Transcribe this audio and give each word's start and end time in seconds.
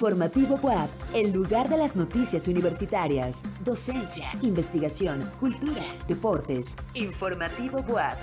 Informativo 0.00 0.54
WAP, 0.62 0.88
el 1.12 1.30
lugar 1.30 1.68
de 1.68 1.76
las 1.76 1.94
noticias 1.94 2.48
universitarias, 2.48 3.42
docencia, 3.62 4.30
investigación, 4.40 5.20
cultura, 5.38 5.82
deportes. 6.08 6.74
Informativo 6.94 7.80
WAP. 7.86 8.16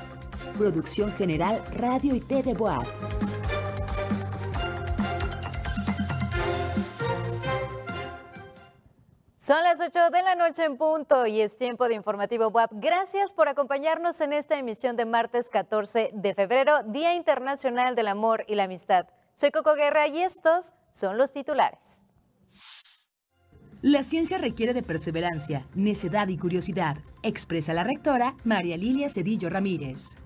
Producción 0.58 1.12
General 1.12 1.63
Radio 1.74 2.15
y 2.15 2.21
TV 2.21 2.53
WAP. 2.53 2.83
Son 9.35 9.62
las 9.62 9.79
8 9.79 10.09
de 10.09 10.23
la 10.23 10.33
noche 10.33 10.65
en 10.65 10.78
punto 10.78 11.28
y 11.28 11.41
es 11.41 11.57
tiempo 11.57 11.87
de 11.87 11.94
informativo 11.94 12.47
WAP. 12.47 12.71
Gracias 12.73 13.33
por 13.33 13.49
acompañarnos 13.49 14.19
en 14.21 14.33
esta 14.33 14.57
emisión 14.57 14.96
de 14.96 15.05
martes 15.05 15.51
14 15.51 16.09
de 16.12 16.34
febrero, 16.34 16.81
Día 16.88 17.13
Internacional 17.13 17.94
del 17.94 18.07
Amor 18.07 18.45
y 18.48 18.55
la 18.55 18.63
Amistad. 18.63 19.05
Soy 19.39 19.52
Coco 19.52 19.75
Guerra 19.75 20.07
y 20.07 20.23
estos 20.23 20.73
son 20.97 21.17
los 21.17 21.31
titulares. 21.31 22.07
La 23.81 24.01
ciencia 24.01 24.39
requiere 24.39 24.73
de 24.73 24.81
perseverancia, 24.81 25.67
necedad 25.75 26.27
y 26.29 26.38
curiosidad, 26.38 26.97
expresa 27.21 27.73
la 27.73 27.83
rectora 27.83 28.35
María 28.43 28.75
Lilia 28.75 29.07
Cedillo 29.07 29.49
Ramírez. 29.49 30.17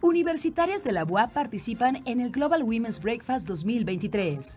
Universitarias 0.00 0.82
de 0.82 0.92
la 0.92 1.04
UAP 1.04 1.32
participan 1.32 2.02
en 2.04 2.20
el 2.20 2.30
Global 2.30 2.64
Women's 2.64 3.00
Breakfast 3.00 3.46
2023. 3.46 4.56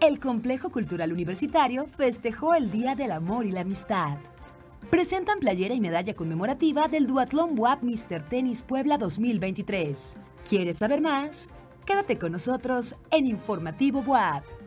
El 0.00 0.20
Complejo 0.20 0.70
Cultural 0.70 1.12
Universitario 1.12 1.86
festejó 1.86 2.54
el 2.54 2.70
Día 2.70 2.94
del 2.94 3.10
Amor 3.10 3.46
y 3.46 3.50
la 3.50 3.62
Amistad. 3.62 4.18
Presentan 4.90 5.40
playera 5.40 5.74
y 5.74 5.80
medalla 5.80 6.14
conmemorativa 6.14 6.86
del 6.86 7.08
Duatlón 7.08 7.58
WAP 7.58 7.82
Mr. 7.82 8.24
Tennis 8.24 8.62
Puebla 8.62 8.96
2023. 8.96 10.16
¿Quieres 10.48 10.78
saber 10.78 11.00
más? 11.00 11.50
Quédate 11.84 12.16
con 12.16 12.32
nosotros 12.32 12.96
en 13.10 13.26
Informativo 13.26 14.00
WAP. 14.00 14.57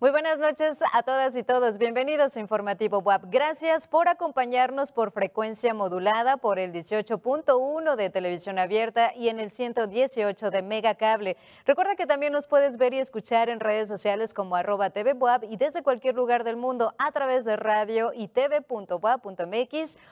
Muy 0.00 0.12
buenas 0.12 0.38
noches 0.38 0.78
a 0.92 1.02
todas 1.02 1.36
y 1.36 1.42
todos. 1.42 1.76
Bienvenidos 1.76 2.36
a 2.36 2.40
Informativo 2.40 3.00
WAP. 3.00 3.24
Gracias 3.32 3.88
por 3.88 4.06
acompañarnos 4.06 4.92
por 4.92 5.10
frecuencia 5.10 5.74
modulada 5.74 6.36
por 6.36 6.60
el 6.60 6.72
18.1 6.72 7.96
de 7.96 8.08
televisión 8.08 8.60
abierta 8.60 9.12
y 9.16 9.28
en 9.28 9.40
el 9.40 9.50
118 9.50 10.52
de 10.52 10.62
Mega 10.62 10.94
Cable. 10.94 11.36
Recuerda 11.66 11.96
que 11.96 12.06
también 12.06 12.32
nos 12.32 12.46
puedes 12.46 12.76
ver 12.76 12.94
y 12.94 13.00
escuchar 13.00 13.48
en 13.48 13.58
redes 13.58 13.88
sociales 13.88 14.34
como 14.34 14.54
arroba 14.54 14.90
TV 14.90 15.16
y 15.50 15.56
desde 15.56 15.82
cualquier 15.82 16.14
lugar 16.14 16.44
del 16.44 16.56
mundo 16.56 16.94
a 16.98 17.10
través 17.10 17.44
de 17.44 17.56
radio 17.56 18.12
y 18.14 18.30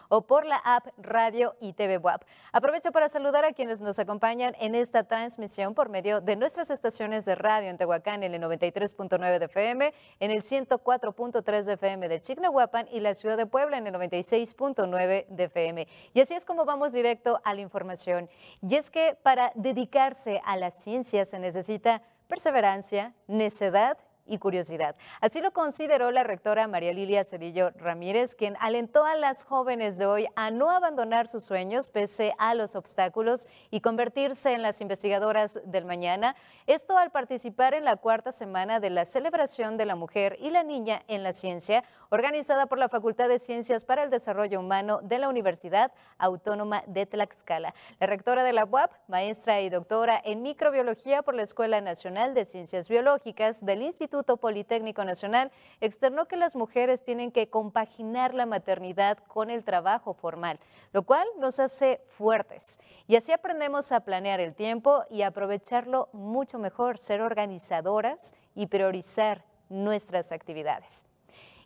o 0.08 0.22
por 0.22 0.46
la 0.46 0.56
app 0.56 0.88
Radio 0.98 1.54
y 1.60 1.74
TV 1.74 1.98
WAP. 1.98 2.24
Aprovecho 2.50 2.90
para 2.90 3.08
saludar 3.08 3.44
a 3.44 3.52
quienes 3.52 3.80
nos 3.80 4.00
acompañan 4.00 4.56
en 4.58 4.74
esta 4.74 5.04
transmisión 5.04 5.74
por 5.74 5.90
medio 5.90 6.20
de 6.20 6.34
nuestras 6.34 6.70
estaciones 6.70 7.24
de 7.24 7.36
radio 7.36 7.68
en 7.68 7.78
Tehuacán 7.78 8.24
en 8.24 8.34
el 8.34 8.42
93.9 8.42 9.38
de 9.38 9.44
FM 9.44 9.75
en 9.82 10.30
el 10.30 10.42
104.3 10.42 11.64
de 11.64 11.72
FM 11.74 12.08
de 12.08 12.20
Chignahuapan 12.20 12.88
y 12.90 13.00
la 13.00 13.14
ciudad 13.14 13.36
de 13.36 13.46
Puebla 13.46 13.78
en 13.78 13.86
el 13.86 13.94
96.9 13.94 15.26
de 15.28 15.44
FM. 15.44 15.88
Y 16.14 16.20
así 16.20 16.34
es 16.34 16.44
como 16.44 16.64
vamos 16.64 16.92
directo 16.92 17.40
a 17.44 17.54
la 17.54 17.60
información. 17.60 18.28
Y 18.62 18.76
es 18.76 18.90
que 18.90 19.16
para 19.22 19.52
dedicarse 19.54 20.40
a 20.44 20.56
la 20.56 20.70
ciencia 20.70 21.24
se 21.24 21.38
necesita 21.38 22.02
perseverancia, 22.28 23.14
necedad 23.26 23.98
y 24.26 24.38
curiosidad. 24.38 24.96
Así 25.20 25.40
lo 25.40 25.52
consideró 25.52 26.10
la 26.10 26.24
rectora 26.24 26.66
María 26.66 26.92
Lilia 26.92 27.24
Cedillo 27.24 27.70
Ramírez, 27.76 28.34
quien 28.34 28.56
alentó 28.60 29.04
a 29.04 29.14
las 29.14 29.44
jóvenes 29.44 29.98
de 29.98 30.06
hoy 30.06 30.26
a 30.34 30.50
no 30.50 30.70
abandonar 30.70 31.28
sus 31.28 31.44
sueños 31.44 31.90
pese 31.90 32.34
a 32.38 32.54
los 32.54 32.74
obstáculos 32.74 33.46
y 33.70 33.80
convertirse 33.80 34.52
en 34.52 34.62
las 34.62 34.80
investigadoras 34.80 35.60
del 35.64 35.84
mañana. 35.84 36.34
Esto 36.66 36.98
al 36.98 37.10
participar 37.10 37.74
en 37.74 37.84
la 37.84 37.96
cuarta 37.96 38.32
semana 38.32 38.80
de 38.80 38.90
la 38.90 39.04
celebración 39.04 39.76
de 39.76 39.86
la 39.86 39.94
mujer 39.94 40.36
y 40.40 40.50
la 40.50 40.62
niña 40.62 41.02
en 41.06 41.22
la 41.22 41.32
ciencia, 41.32 41.84
organizada 42.10 42.66
por 42.66 42.78
la 42.78 42.88
Facultad 42.88 43.28
de 43.28 43.38
Ciencias 43.38 43.84
para 43.84 44.02
el 44.02 44.10
Desarrollo 44.10 44.60
Humano 44.60 45.00
de 45.02 45.18
la 45.18 45.28
Universidad 45.28 45.92
Autónoma 46.18 46.82
de 46.86 47.06
Tlaxcala. 47.06 47.74
La 48.00 48.06
rectora 48.06 48.42
de 48.42 48.52
la 48.52 48.64
UAP, 48.64 48.90
maestra 49.08 49.60
y 49.60 49.68
doctora 49.68 50.20
en 50.24 50.42
microbiología 50.42 51.22
por 51.22 51.34
la 51.34 51.42
Escuela 51.42 51.80
Nacional 51.80 52.34
de 52.34 52.44
Ciencias 52.44 52.88
Biológicas 52.88 53.64
del 53.64 53.82
Instituto 53.82 54.15
Politécnico 54.22 55.04
Nacional, 55.04 55.52
externó 55.80 56.26
que 56.26 56.36
las 56.36 56.56
mujeres 56.56 57.02
tienen 57.02 57.30
que 57.30 57.48
compaginar 57.48 58.34
la 58.34 58.46
maternidad 58.46 59.18
con 59.28 59.50
el 59.50 59.64
trabajo 59.64 60.14
formal, 60.14 60.58
lo 60.92 61.02
cual 61.02 61.26
nos 61.38 61.60
hace 61.60 62.00
fuertes. 62.06 62.80
Y 63.06 63.16
así 63.16 63.32
aprendemos 63.32 63.92
a 63.92 64.00
planear 64.00 64.40
el 64.40 64.54
tiempo 64.54 65.04
y 65.10 65.22
aprovecharlo 65.22 66.08
mucho 66.12 66.58
mejor, 66.58 66.98
ser 66.98 67.20
organizadoras 67.20 68.34
y 68.54 68.66
priorizar 68.66 69.44
nuestras 69.68 70.32
actividades. 70.32 71.04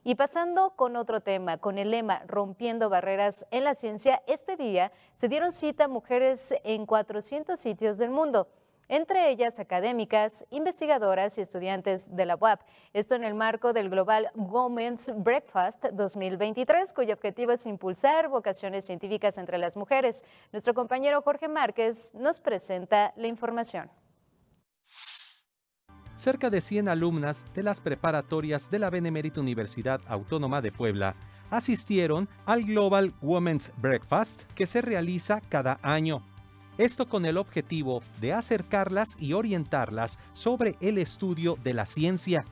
Y 0.02 0.14
pasando 0.14 0.70
con 0.76 0.96
otro 0.96 1.20
tema, 1.20 1.58
con 1.58 1.76
el 1.76 1.90
lema 1.90 2.22
Rompiendo 2.26 2.88
Barreras 2.88 3.46
en 3.50 3.64
la 3.64 3.74
Ciencia, 3.74 4.22
este 4.26 4.56
día 4.56 4.92
se 5.12 5.28
dieron 5.28 5.52
cita 5.52 5.88
mujeres 5.88 6.54
en 6.64 6.86
400 6.86 7.60
sitios 7.60 7.98
del 7.98 8.08
mundo 8.08 8.48
entre 8.90 9.30
ellas 9.30 9.60
académicas, 9.60 10.44
investigadoras 10.50 11.38
y 11.38 11.40
estudiantes 11.40 12.14
de 12.14 12.26
la 12.26 12.34
UAP. 12.34 12.60
Esto 12.92 13.14
en 13.14 13.22
el 13.22 13.34
marco 13.34 13.72
del 13.72 13.88
Global 13.88 14.30
Women's 14.34 15.14
Breakfast 15.16 15.86
2023, 15.92 16.92
cuyo 16.92 17.14
objetivo 17.14 17.52
es 17.52 17.64
impulsar 17.66 18.28
vocaciones 18.28 18.84
científicas 18.84 19.38
entre 19.38 19.58
las 19.58 19.76
mujeres. 19.76 20.24
Nuestro 20.52 20.74
compañero 20.74 21.22
Jorge 21.22 21.46
Márquez 21.46 22.12
nos 22.14 22.40
presenta 22.40 23.14
la 23.16 23.28
información 23.28 23.88
cerca 26.16 26.50
de 26.50 26.60
100 26.60 26.88
alumnas 26.88 27.46
de 27.54 27.62
las 27.62 27.80
preparatorias 27.80 28.70
de 28.70 28.78
la 28.78 28.90
Benemérita 28.90 29.40
Universidad 29.40 30.02
Autónoma 30.06 30.60
de 30.60 30.70
Puebla 30.70 31.16
asistieron 31.50 32.28
al 32.46 32.64
Global 32.64 33.14
Women's 33.22 33.72
Breakfast 33.78 34.42
que 34.54 34.66
se 34.66 34.82
realiza 34.82 35.40
cada 35.48 35.78
año. 35.82 36.22
Esto 36.80 37.10
con 37.10 37.26
el 37.26 37.36
objetivo 37.36 38.02
de 38.22 38.32
acercarlas 38.32 39.14
y 39.20 39.34
orientarlas 39.34 40.18
sobre 40.32 40.76
el 40.80 40.96
estudio 40.96 41.58
de 41.62 41.74
la 41.74 41.84
ciencia. 41.84 42.46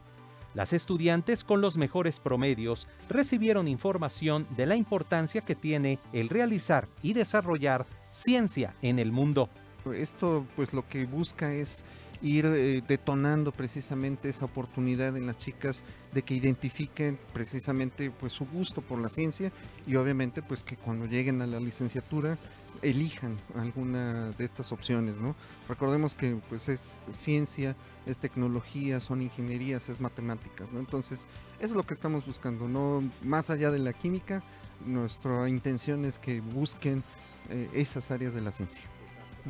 Las 0.52 0.74
estudiantes 0.74 1.44
con 1.44 1.62
los 1.62 1.78
mejores 1.78 2.20
promedios 2.20 2.88
recibieron 3.08 3.68
información 3.68 4.46
de 4.54 4.66
la 4.66 4.76
importancia 4.76 5.40
que 5.40 5.54
tiene 5.54 5.98
el 6.12 6.28
realizar 6.28 6.86
y 7.02 7.14
desarrollar 7.14 7.86
ciencia 8.10 8.74
en 8.82 8.98
el 8.98 9.12
mundo. 9.12 9.48
Esto 9.94 10.44
pues 10.56 10.74
lo 10.74 10.86
que 10.86 11.06
busca 11.06 11.54
es 11.54 11.86
ir 12.22 12.46
eh, 12.46 12.82
detonando 12.86 13.52
precisamente 13.52 14.28
esa 14.28 14.44
oportunidad 14.44 15.16
en 15.16 15.26
las 15.26 15.38
chicas 15.38 15.84
de 16.12 16.22
que 16.22 16.34
identifiquen 16.34 17.18
precisamente 17.32 18.10
pues 18.10 18.32
su 18.32 18.46
gusto 18.46 18.80
por 18.82 19.00
la 19.00 19.08
ciencia 19.08 19.52
y 19.86 19.96
obviamente 19.96 20.42
pues 20.42 20.64
que 20.64 20.76
cuando 20.76 21.06
lleguen 21.06 21.42
a 21.42 21.46
la 21.46 21.60
licenciatura 21.60 22.36
elijan 22.82 23.36
alguna 23.56 24.30
de 24.32 24.44
estas 24.44 24.72
opciones, 24.72 25.16
¿no? 25.16 25.34
Recordemos 25.68 26.14
que 26.14 26.36
pues 26.48 26.68
es 26.68 27.00
ciencia, 27.10 27.74
es 28.06 28.18
tecnología, 28.18 29.00
son 29.00 29.22
ingenierías, 29.22 29.88
es 29.88 30.00
matemáticas, 30.00 30.70
¿no? 30.72 30.78
Entonces, 30.78 31.26
eso 31.58 31.66
es 31.66 31.72
lo 31.72 31.82
que 31.84 31.94
estamos 31.94 32.24
buscando, 32.24 32.68
no 32.68 33.02
más 33.22 33.50
allá 33.50 33.70
de 33.70 33.80
la 33.80 33.92
química, 33.92 34.42
nuestra 34.86 35.48
intención 35.48 36.04
es 36.04 36.18
que 36.18 36.40
busquen 36.40 37.02
eh, 37.50 37.68
esas 37.74 38.10
áreas 38.10 38.34
de 38.34 38.42
la 38.42 38.52
ciencia. 38.52 38.84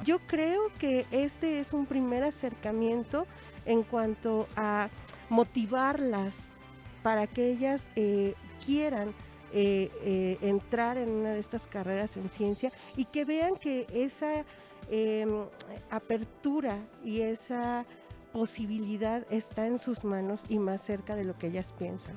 Yo 0.05 0.19
creo 0.21 0.71
que 0.79 1.07
este 1.11 1.61
es 1.61 1.73
un 1.73 1.87
primer 1.87 2.25
acercamiento 2.25 3.27
en 3.67 3.83
cuanto 3.83 4.47
a 4.57 4.89
motivarlas 5.29 6.53
para 7.03 7.27
que 7.27 7.51
ellas 7.51 7.91
eh, 7.97 8.35
quieran 8.65 9.15
eh, 9.53 9.91
eh, 10.03 10.39
entrar 10.43 10.99
en 10.99 11.11
una 11.11 11.31
de 11.31 11.41
estas 11.41 11.67
carreras 11.67 12.17
en 12.17 12.29
ciencia 12.29 12.73
y 12.97 13.07
que 13.07 13.25
vean 13.25 13.57
que 13.57 13.87
esa 13.93 14.45
em, 14.91 15.45
apertura 15.91 16.79
y 17.05 17.21
esa 17.23 17.85
posibilidad 18.33 19.27
está 19.31 19.67
en 19.67 19.79
sus 19.79 20.05
manos 20.05 20.45
y 20.49 20.59
más 20.59 20.83
cerca 20.83 21.17
de 21.17 21.25
lo 21.25 21.39
que 21.39 21.49
ellas 21.49 21.73
piensan. 21.79 22.15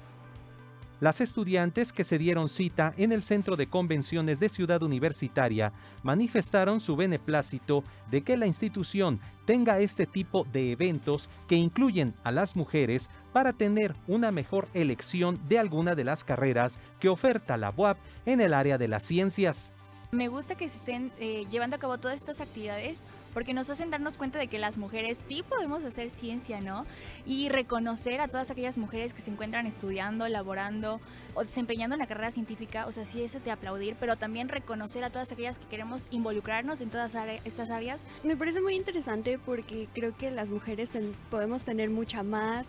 Las 1.02 1.20
estudiantes 1.20 1.94
que 1.94 2.04
se 2.04 2.20
dieron 2.20 2.48
cita 2.48 2.94
en 2.96 3.12
el 3.12 3.24
Centro 3.24 3.58
de 3.58 3.66
Convenciones 3.66 4.40
de 4.40 4.50
Ciudad 4.50 4.84
Universitaria 4.84 5.74
manifestaron 6.04 6.80
su 6.80 6.96
beneplácito 6.96 7.84
de 8.12 8.22
que 8.22 8.38
la 8.38 8.46
institución 8.46 9.20
tenga 9.48 9.80
este 9.80 10.06
tipo 10.06 10.46
de 10.54 10.72
eventos 10.72 11.28
que 11.48 11.56
incluyen 11.56 12.14
a 12.24 12.32
las 12.32 12.56
mujeres 12.56 13.10
para 13.34 13.52
tener 13.52 13.96
una 14.06 14.30
mejor 14.30 14.68
elección 14.76 15.42
de 15.50 15.58
alguna 15.58 15.96
de 15.96 16.04
las 16.04 16.24
carreras 16.24 16.78
que 17.00 17.10
oferta 17.10 17.58
la 17.58 17.74
UAP 17.76 17.98
en 18.28 18.40
el 18.40 18.54
área 18.54 18.78
de 18.78 18.88
las 18.88 19.02
ciencias. 19.02 19.74
Me 20.12 20.28
gusta 20.28 20.54
que 20.54 20.70
se 20.70 20.78
estén 20.78 21.12
eh, 21.20 21.48
llevando 21.50 21.78
a 21.78 21.80
cabo 21.80 21.98
todas 21.98 22.18
estas 22.18 22.42
actividades 22.42 23.02
porque 23.34 23.54
nos 23.54 23.70
hacen 23.70 23.90
darnos 23.90 24.18
cuenta 24.18 24.40
de 24.40 24.48
que 24.48 24.60
las 24.60 24.78
mujeres 24.78 25.18
sí 25.28 25.44
podemos 25.48 25.84
hacer 25.84 26.10
ciencia, 26.10 26.62
¿no? 26.62 26.86
Y 27.26 27.50
reconocer 27.50 28.22
a 28.22 28.28
todas 28.28 28.52
aquellas 28.52 28.78
mujeres 28.78 29.14
que 29.14 29.22
se 29.22 29.32
encuentran 29.32 29.66
estudiando, 29.68 30.28
laborando 30.28 31.00
o 31.34 31.44
desempeñando 31.44 31.96
en 31.96 32.00
la 32.00 32.08
carrera 32.08 32.32
científica, 32.32 32.86
o 32.88 32.92
sea, 32.92 33.06
sí 33.06 33.24
es 33.24 33.42
de 33.44 33.52
aplaudir, 33.52 33.96
pero 34.00 34.18
también 34.18 34.50
reconocer 34.50 35.04
a 35.04 35.10
todas 35.10 35.32
aquellas 35.32 35.58
que 35.58 35.66
queremos 35.68 36.08
involucrarnos 36.12 36.82
en 36.82 36.90
todas 36.90 37.16
estas 37.46 37.70
áreas. 37.70 38.02
Me 38.24 38.36
parece 38.36 38.62
muy 38.62 38.76
interesante 38.76 39.40
porque 39.40 39.88
creo 39.94 40.16
que 40.18 40.30
las 40.32 40.50
mujeres 40.50 40.90
podemos 41.30 41.64
tener 41.64 41.90
mucha 41.90 42.24
más 42.24 42.68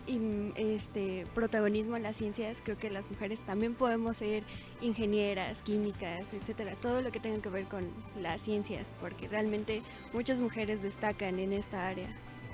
este, 0.54 1.26
protagonismo 1.34 1.96
en 1.96 2.04
las 2.04 2.16
ciencias, 2.16 2.62
creo 2.62 2.78
que 2.78 2.90
las 2.90 3.10
mujeres 3.10 3.40
también 3.40 3.74
podemos 3.74 4.18
ser 4.18 4.44
ingenieras, 4.80 5.62
químicas, 5.62 6.32
etcétera, 6.32 6.74
todo 6.80 7.02
lo 7.02 7.10
que 7.12 7.20
tenga 7.20 7.40
que 7.40 7.48
ver 7.48 7.64
con 7.64 7.88
las 8.20 8.42
ciencias, 8.42 8.92
porque 9.00 9.28
realmente 9.28 9.82
muchas 10.12 10.38
mujeres 10.38 10.51
destacan 10.54 11.38
en 11.38 11.52
esta 11.52 11.88
área. 11.88 12.08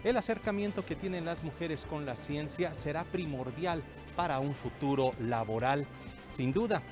El 0.05 0.17
acercamiento 0.17 0.87
que 0.87 0.95
tienen 0.95 1.25
las 1.25 1.43
mujeres 1.43 1.85
con 1.85 2.07
la 2.07 2.17
ciencia 2.17 2.75
será 2.75 3.05
primordial 3.05 3.83
para 4.15 4.39
un 4.39 4.55
futuro 4.55 5.13
laboral. 5.21 5.85
Sin 6.31 6.53
duda, 6.53 6.83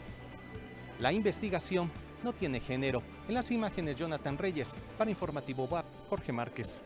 la 0.98 1.12
investigación 1.12 1.90
no 2.24 2.32
tiene 2.32 2.60
género. 2.60 3.02
En 3.28 3.34
las 3.34 3.50
imágenes, 3.50 3.96
Jonathan 3.96 4.36
Reyes, 4.36 4.76
para 4.98 5.10
Informativo 5.10 5.64
WAP, 5.64 5.86
Jorge 6.08 6.32
Márquez. 6.32 6.82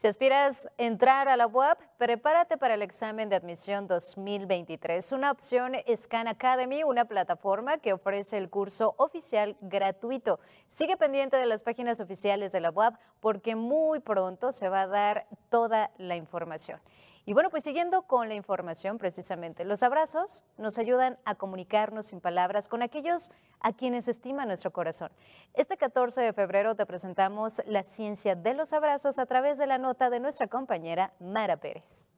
Si 0.00 0.06
aspiras 0.06 0.66
a 0.66 0.70
entrar 0.82 1.28
a 1.28 1.36
la 1.36 1.46
web, 1.46 1.76
prepárate 1.98 2.56
para 2.56 2.72
el 2.72 2.80
examen 2.80 3.28
de 3.28 3.36
admisión 3.36 3.86
2023. 3.86 5.12
Una 5.12 5.30
opción 5.30 5.74
es 5.84 6.08
Khan 6.08 6.26
Academy, 6.26 6.84
una 6.84 7.04
plataforma 7.04 7.76
que 7.76 7.92
ofrece 7.92 8.38
el 8.38 8.48
curso 8.48 8.94
oficial 8.96 9.58
gratuito. 9.60 10.40
Sigue 10.66 10.96
pendiente 10.96 11.36
de 11.36 11.44
las 11.44 11.62
páginas 11.62 12.00
oficiales 12.00 12.50
de 12.50 12.60
la 12.60 12.70
web 12.70 12.94
porque 13.20 13.56
muy 13.56 14.00
pronto 14.00 14.52
se 14.52 14.70
va 14.70 14.80
a 14.80 14.86
dar 14.86 15.26
toda 15.50 15.90
la 15.98 16.16
información. 16.16 16.80
Y 17.26 17.34
bueno, 17.34 17.50
pues 17.50 17.64
siguiendo 17.64 18.02
con 18.02 18.28
la 18.28 18.34
información 18.34 18.98
precisamente, 18.98 19.64
los 19.64 19.82
abrazos 19.82 20.44
nos 20.56 20.78
ayudan 20.78 21.18
a 21.24 21.34
comunicarnos 21.34 22.06
sin 22.06 22.20
palabras 22.20 22.66
con 22.66 22.82
aquellos 22.82 23.30
a 23.60 23.72
quienes 23.72 24.08
estima 24.08 24.46
nuestro 24.46 24.72
corazón. 24.72 25.10
Este 25.54 25.76
14 25.76 26.22
de 26.22 26.32
febrero 26.32 26.74
te 26.74 26.86
presentamos 26.86 27.62
la 27.66 27.82
ciencia 27.82 28.34
de 28.34 28.54
los 28.54 28.72
abrazos 28.72 29.18
a 29.18 29.26
través 29.26 29.58
de 29.58 29.66
la 29.66 29.78
nota 29.78 30.08
de 30.08 30.20
nuestra 30.20 30.46
compañera 30.46 31.12
Mara 31.20 31.58
Pérez. 31.58 32.12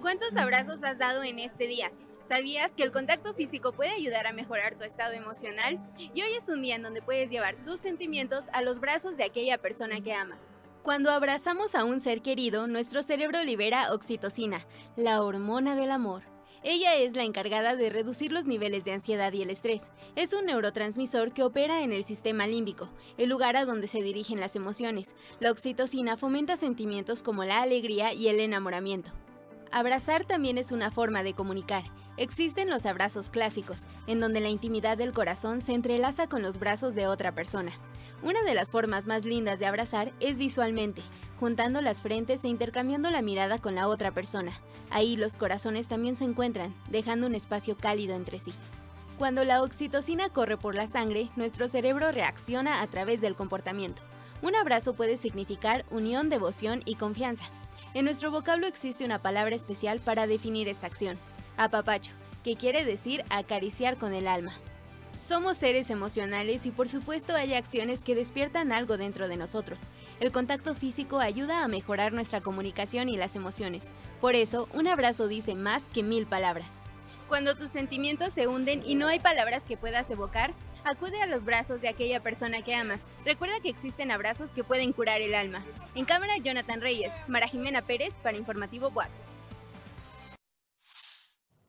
¿Cuántos 0.00 0.36
abrazos 0.36 0.84
has 0.84 0.98
dado 0.98 1.22
en 1.22 1.38
este 1.38 1.66
día? 1.66 1.90
¿Sabías 2.28 2.72
que 2.72 2.82
el 2.82 2.92
contacto 2.92 3.34
físico 3.34 3.72
puede 3.72 3.90
ayudar 3.90 4.26
a 4.26 4.32
mejorar 4.32 4.76
tu 4.76 4.84
estado 4.84 5.14
emocional? 5.14 5.78
Y 5.96 6.22
hoy 6.22 6.34
es 6.36 6.48
un 6.48 6.60
día 6.60 6.74
en 6.74 6.82
donde 6.82 7.00
puedes 7.00 7.30
llevar 7.30 7.54
tus 7.64 7.80
sentimientos 7.80 8.48
a 8.52 8.62
los 8.62 8.80
brazos 8.80 9.16
de 9.16 9.24
aquella 9.24 9.58
persona 9.58 10.00
que 10.00 10.12
amas. 10.12 10.50
Cuando 10.86 11.10
abrazamos 11.10 11.74
a 11.74 11.84
un 11.84 11.98
ser 12.00 12.22
querido, 12.22 12.68
nuestro 12.68 13.02
cerebro 13.02 13.42
libera 13.42 13.92
oxitocina, 13.92 14.64
la 14.94 15.20
hormona 15.20 15.74
del 15.74 15.90
amor. 15.90 16.22
Ella 16.62 16.94
es 16.94 17.16
la 17.16 17.24
encargada 17.24 17.74
de 17.74 17.90
reducir 17.90 18.30
los 18.30 18.46
niveles 18.46 18.84
de 18.84 18.92
ansiedad 18.92 19.32
y 19.32 19.42
el 19.42 19.50
estrés. 19.50 19.90
Es 20.14 20.32
un 20.32 20.46
neurotransmisor 20.46 21.32
que 21.32 21.42
opera 21.42 21.82
en 21.82 21.92
el 21.92 22.04
sistema 22.04 22.46
límbico, 22.46 22.88
el 23.18 23.28
lugar 23.28 23.56
a 23.56 23.64
donde 23.64 23.88
se 23.88 24.00
dirigen 24.00 24.38
las 24.38 24.54
emociones. 24.54 25.16
La 25.40 25.50
oxitocina 25.50 26.16
fomenta 26.16 26.56
sentimientos 26.56 27.24
como 27.24 27.42
la 27.42 27.62
alegría 27.62 28.12
y 28.12 28.28
el 28.28 28.38
enamoramiento. 28.38 29.10
Abrazar 29.72 30.24
también 30.24 30.58
es 30.58 30.72
una 30.72 30.90
forma 30.90 31.22
de 31.22 31.34
comunicar. 31.34 31.84
Existen 32.16 32.70
los 32.70 32.86
abrazos 32.86 33.30
clásicos, 33.30 33.82
en 34.06 34.20
donde 34.20 34.40
la 34.40 34.48
intimidad 34.48 34.96
del 34.96 35.12
corazón 35.12 35.60
se 35.60 35.74
entrelaza 35.74 36.28
con 36.28 36.40
los 36.40 36.58
brazos 36.58 36.94
de 36.94 37.06
otra 37.06 37.32
persona. 37.32 37.72
Una 38.22 38.42
de 38.42 38.54
las 38.54 38.70
formas 38.70 39.06
más 39.06 39.24
lindas 39.24 39.58
de 39.58 39.66
abrazar 39.66 40.12
es 40.20 40.38
visualmente, 40.38 41.02
juntando 41.38 41.82
las 41.82 42.00
frentes 42.00 42.42
e 42.44 42.48
intercambiando 42.48 43.10
la 43.10 43.22
mirada 43.22 43.58
con 43.58 43.74
la 43.74 43.88
otra 43.88 44.12
persona. 44.12 44.52
Ahí 44.90 45.16
los 45.16 45.36
corazones 45.36 45.88
también 45.88 46.16
se 46.16 46.24
encuentran, 46.24 46.74
dejando 46.88 47.26
un 47.26 47.34
espacio 47.34 47.76
cálido 47.76 48.14
entre 48.14 48.38
sí. 48.38 48.54
Cuando 49.18 49.44
la 49.44 49.62
oxitocina 49.62 50.28
corre 50.28 50.56
por 50.56 50.74
la 50.74 50.86
sangre, 50.86 51.28
nuestro 51.36 51.68
cerebro 51.68 52.12
reacciona 52.12 52.80
a 52.82 52.86
través 52.86 53.20
del 53.20 53.34
comportamiento. 53.34 54.02
Un 54.42 54.54
abrazo 54.54 54.94
puede 54.94 55.16
significar 55.16 55.84
unión, 55.90 56.28
devoción 56.28 56.82
y 56.84 56.96
confianza, 56.96 57.44
en 57.96 58.04
nuestro 58.04 58.30
vocablo 58.30 58.66
existe 58.66 59.06
una 59.06 59.22
palabra 59.22 59.56
especial 59.56 60.00
para 60.00 60.26
definir 60.26 60.68
esta 60.68 60.86
acción, 60.86 61.16
apapacho, 61.56 62.12
que 62.44 62.54
quiere 62.54 62.84
decir 62.84 63.24
acariciar 63.30 63.96
con 63.96 64.12
el 64.12 64.28
alma. 64.28 64.52
Somos 65.16 65.56
seres 65.56 65.88
emocionales 65.88 66.66
y 66.66 66.72
por 66.72 66.90
supuesto 66.90 67.34
hay 67.34 67.54
acciones 67.54 68.02
que 68.02 68.14
despiertan 68.14 68.70
algo 68.70 68.98
dentro 68.98 69.28
de 69.28 69.38
nosotros. 69.38 69.86
El 70.20 70.30
contacto 70.30 70.74
físico 70.74 71.20
ayuda 71.20 71.64
a 71.64 71.68
mejorar 71.68 72.12
nuestra 72.12 72.42
comunicación 72.42 73.08
y 73.08 73.16
las 73.16 73.34
emociones. 73.34 73.86
Por 74.20 74.34
eso, 74.34 74.68
un 74.74 74.88
abrazo 74.88 75.26
dice 75.26 75.54
más 75.54 75.88
que 75.88 76.02
mil 76.02 76.26
palabras. 76.26 76.68
Cuando 77.28 77.56
tus 77.56 77.70
sentimientos 77.70 78.34
se 78.34 78.46
hunden 78.46 78.82
y 78.84 78.94
no 78.94 79.08
hay 79.08 79.20
palabras 79.20 79.62
que 79.62 79.78
puedas 79.78 80.10
evocar, 80.10 80.52
acude 80.86 81.20
a 81.20 81.26
los 81.26 81.44
brazos 81.44 81.80
de 81.80 81.88
aquella 81.88 82.20
persona 82.20 82.62
que 82.62 82.74
amas. 82.74 83.04
Recuerda 83.24 83.60
que 83.60 83.68
existen 83.68 84.10
abrazos 84.10 84.52
que 84.52 84.64
pueden 84.64 84.92
curar 84.92 85.20
el 85.20 85.34
alma. 85.34 85.64
En 85.94 86.04
cámara, 86.04 86.36
Jonathan 86.38 86.80
Reyes, 86.80 87.12
Mara 87.26 87.48
Jimena 87.48 87.82
Pérez 87.82 88.16
para 88.22 88.38
Informativo 88.38 88.88
WAP. 88.88 89.10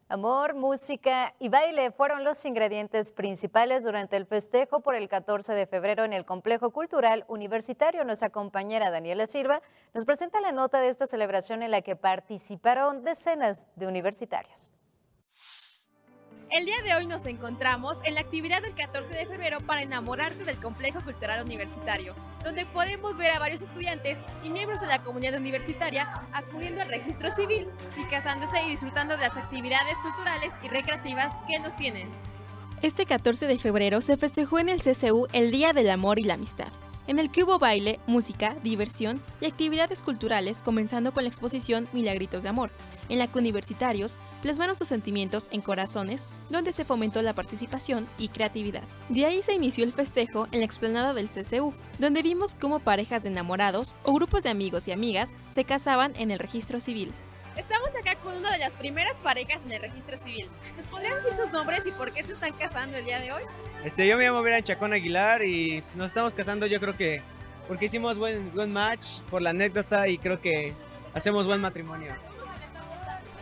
Amor, 0.09 0.53
música 0.55 1.33
y 1.37 1.49
baile 1.49 1.91
fueron 1.91 2.23
los 2.23 2.45
ingredientes 2.45 3.11
principales 3.11 3.83
durante 3.83 4.15
el 4.15 4.25
festejo 4.25 4.79
por 4.79 4.95
el 4.95 5.09
14 5.09 5.53
de 5.53 5.67
febrero 5.67 6.05
en 6.05 6.13
el 6.13 6.23
Complejo 6.23 6.69
Cultural 6.69 7.25
Universitario. 7.27 8.05
Nuestra 8.05 8.29
compañera 8.29 8.89
Daniela 8.89 9.27
Silva 9.27 9.61
nos 9.93 10.05
presenta 10.05 10.39
la 10.39 10.53
nota 10.53 10.79
de 10.79 10.87
esta 10.87 11.07
celebración 11.07 11.61
en 11.61 11.71
la 11.71 11.81
que 11.81 11.97
participaron 11.97 13.03
decenas 13.03 13.67
de 13.75 13.87
universitarios. 13.87 14.71
El 16.49 16.65
día 16.65 16.81
de 16.81 16.95
hoy 16.95 17.05
nos 17.05 17.25
encontramos 17.25 17.97
en 18.05 18.13
la 18.13 18.21
actividad 18.21 18.61
del 18.61 18.73
14 18.73 19.13
de 19.13 19.25
febrero 19.25 19.59
para 19.59 19.81
enamorarte 19.81 20.45
del 20.45 20.57
Complejo 20.57 21.03
Cultural 21.03 21.43
Universitario, 21.43 22.15
donde 22.41 22.65
podemos 22.65 23.17
ver 23.17 23.31
a 23.31 23.39
varios 23.39 23.61
estudiantes 23.61 24.19
y 24.43 24.49
miembros 24.49 24.79
de 24.79 24.87
la 24.87 25.03
comunidad 25.03 25.37
universitaria 25.37 26.07
acudiendo 26.31 26.81
al 26.81 26.87
registro 26.87 27.31
civil 27.31 27.67
y 27.97 28.05
casándose 28.05 28.63
y 28.65 28.69
disfrutando 28.69 29.17
de 29.17 29.27
las 29.27 29.35
actividades 29.35 29.97
culturales 30.01 30.53
y 30.63 30.69
recreativas 30.69 31.33
que 31.49 31.59
nos 31.59 31.75
tienen. 31.75 32.09
Este 32.81 33.05
14 33.05 33.47
de 33.47 33.59
febrero 33.59 33.99
se 33.99 34.15
festejó 34.15 34.59
en 34.59 34.69
el 34.69 34.81
CCU 34.81 35.27
el 35.33 35.51
Día 35.51 35.73
del 35.73 35.89
Amor 35.89 36.17
y 36.17 36.23
la 36.23 36.35
Amistad 36.35 36.71
en 37.07 37.19
el 37.19 37.31
que 37.31 37.43
hubo 37.43 37.57
baile, 37.57 37.99
música, 38.05 38.55
diversión 38.63 39.21
y 39.41 39.45
actividades 39.45 40.01
culturales, 40.01 40.61
comenzando 40.61 41.13
con 41.13 41.23
la 41.23 41.29
exposición 41.29 41.87
Milagritos 41.93 42.43
de 42.43 42.49
Amor, 42.49 42.71
en 43.09 43.19
la 43.19 43.27
que 43.27 43.39
universitarios 43.39 44.19
plasmaron 44.41 44.77
sus 44.77 44.89
sentimientos 44.89 45.47
en 45.51 45.61
corazones, 45.61 46.27
donde 46.49 46.73
se 46.73 46.85
fomentó 46.85 47.21
la 47.21 47.33
participación 47.33 48.07
y 48.17 48.27
creatividad. 48.27 48.83
De 49.09 49.25
ahí 49.25 49.41
se 49.41 49.53
inició 49.53 49.83
el 49.83 49.93
festejo 49.93 50.47
en 50.51 50.59
la 50.59 50.65
explanada 50.65 51.13
del 51.13 51.29
CCU, 51.29 51.73
donde 51.99 52.21
vimos 52.21 52.55
cómo 52.59 52.79
parejas 52.79 53.23
de 53.23 53.29
enamorados 53.29 53.95
o 54.03 54.13
grupos 54.13 54.43
de 54.43 54.49
amigos 54.49 54.87
y 54.87 54.91
amigas 54.91 55.35
se 55.49 55.63
casaban 55.63 56.13
en 56.17 56.31
el 56.31 56.39
registro 56.39 56.79
civil. 56.79 57.13
Estamos 57.57 57.89
acá 57.95 58.15
con 58.15 58.37
una 58.37 58.51
de 58.51 58.59
las 58.59 58.75
primeras 58.75 59.17
parejas 59.17 59.63
en 59.65 59.71
el 59.71 59.81
registro 59.81 60.15
civil. 60.17 60.47
¿Nos 60.75 60.87
podrían 60.87 61.21
decir 61.23 61.39
sus 61.39 61.51
nombres 61.51 61.85
y 61.85 61.91
por 61.91 62.13
qué 62.13 62.23
se 62.23 62.33
están 62.33 62.53
casando 62.53 62.97
el 62.97 63.05
día 63.05 63.19
de 63.19 63.31
hoy? 63.31 63.43
Este, 63.83 64.07
yo 64.07 64.17
me 64.17 64.25
llamo 64.25 64.41
Vera 64.43 64.61
Chacón 64.61 64.93
Aguilar 64.93 65.43
y 65.43 65.83
nos 65.95 66.07
estamos 66.07 66.33
casando 66.33 66.67
yo 66.67 66.79
creo 66.79 66.95
que 66.95 67.21
porque 67.67 67.85
hicimos 67.85 68.17
buen, 68.17 68.53
buen 68.53 68.71
match 68.71 69.19
por 69.29 69.41
la 69.41 69.49
anécdota 69.49 70.07
y 70.07 70.17
creo 70.17 70.39
que 70.39 70.73
hacemos 71.13 71.45
buen 71.45 71.59
matrimonio. 71.59 72.13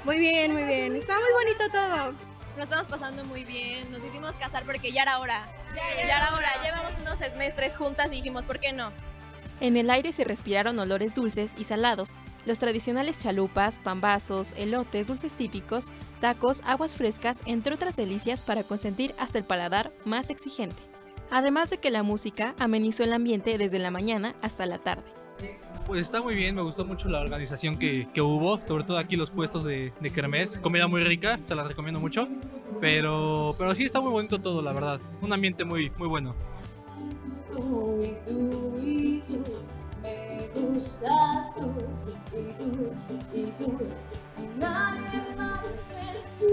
Muy 0.03 0.17
bien, 0.19 0.53
muy 0.53 0.63
bien. 0.63 0.95
Está 0.95 1.15
muy 1.19 1.31
bonito 1.33 1.69
todo. 1.71 2.13
Nos 2.55 2.63
estamos 2.65 2.87
pasando 2.87 3.23
muy 3.25 3.43
bien. 3.43 3.91
Nos 3.91 4.03
hicimos 4.03 4.35
casar 4.37 4.63
porque 4.63 4.91
ya 4.91 5.03
era 5.03 5.19
hora. 5.19 5.47
Ya, 5.75 5.91
era 6.01 6.33
hora. 6.33 6.49
Llevamos 6.63 6.91
unos 7.01 7.19
semestres 7.19 7.75
juntas 7.75 8.11
y 8.11 8.17
dijimos, 8.17 8.45
¿por 8.45 8.59
qué 8.59 8.71
no? 8.71 8.91
En 9.61 9.77
el 9.77 9.89
aire 9.89 10.11
se 10.11 10.25
respiraron 10.25 10.77
olores 10.79 11.15
dulces 11.15 11.55
y 11.57 11.63
salados, 11.63 12.17
los 12.45 12.59
tradicionales 12.59 13.17
chalupas, 13.17 13.79
pambazos, 13.79 14.53
elotes, 14.57 15.07
dulces 15.07 15.33
típicos, 15.33 15.85
tacos, 16.19 16.61
aguas 16.65 16.95
frescas, 16.95 17.41
entre 17.45 17.75
otras 17.75 17.95
delicias 17.95 18.41
para 18.41 18.63
consentir 18.63 19.15
hasta 19.17 19.37
el 19.37 19.45
paladar 19.45 19.93
más 20.03 20.29
exigente. 20.29 20.81
Además 21.31 21.69
de 21.69 21.77
que 21.77 21.89
la 21.89 22.03
música 22.03 22.53
amenizó 22.59 23.03
el 23.03 23.13
ambiente 23.13 23.57
desde 23.57 23.79
la 23.79 23.91
mañana 23.91 24.35
hasta 24.41 24.65
la 24.65 24.77
tarde. 24.77 25.03
Pues 25.87 26.01
está 26.01 26.21
muy 26.21 26.35
bien, 26.35 26.55
me 26.55 26.61
gustó 26.61 26.83
mucho 26.83 27.09
la 27.09 27.21
organización 27.21 27.77
que, 27.77 28.07
hubo, 28.17 28.59
sobre 28.67 28.83
todo 28.83 28.97
aquí 28.97 29.15
los 29.15 29.31
puestos 29.31 29.63
de, 29.63 29.93
de 29.99 30.09
Kermés, 30.09 30.59
comida 30.59 30.87
muy 30.87 31.03
rica, 31.03 31.39
te 31.47 31.55
la 31.55 31.63
recomiendo 31.63 31.99
mucho, 31.99 32.27
pero, 32.81 33.55
pero 33.57 33.75
sí 33.75 33.85
está 33.85 34.01
muy 34.01 34.11
bonito 34.11 34.39
todo, 34.39 34.61
la 34.61 34.73
verdad, 34.73 34.99
un 35.21 35.31
ambiente 35.31 35.63
muy, 35.63 35.91
muy 35.97 36.07
bueno 36.07 36.35
tú 37.55 38.03
y 38.03 38.29
tú 38.29 38.77
y 38.81 39.21
tú, 39.27 39.43
me 40.01 40.49
tú 40.53 40.75
y 42.33 42.43
tú 42.53 42.93
y 43.33 43.43
tú, 43.57 43.77
nadie 44.57 45.35
más 45.37 45.65
que 45.89 46.19
tú. 46.39 46.47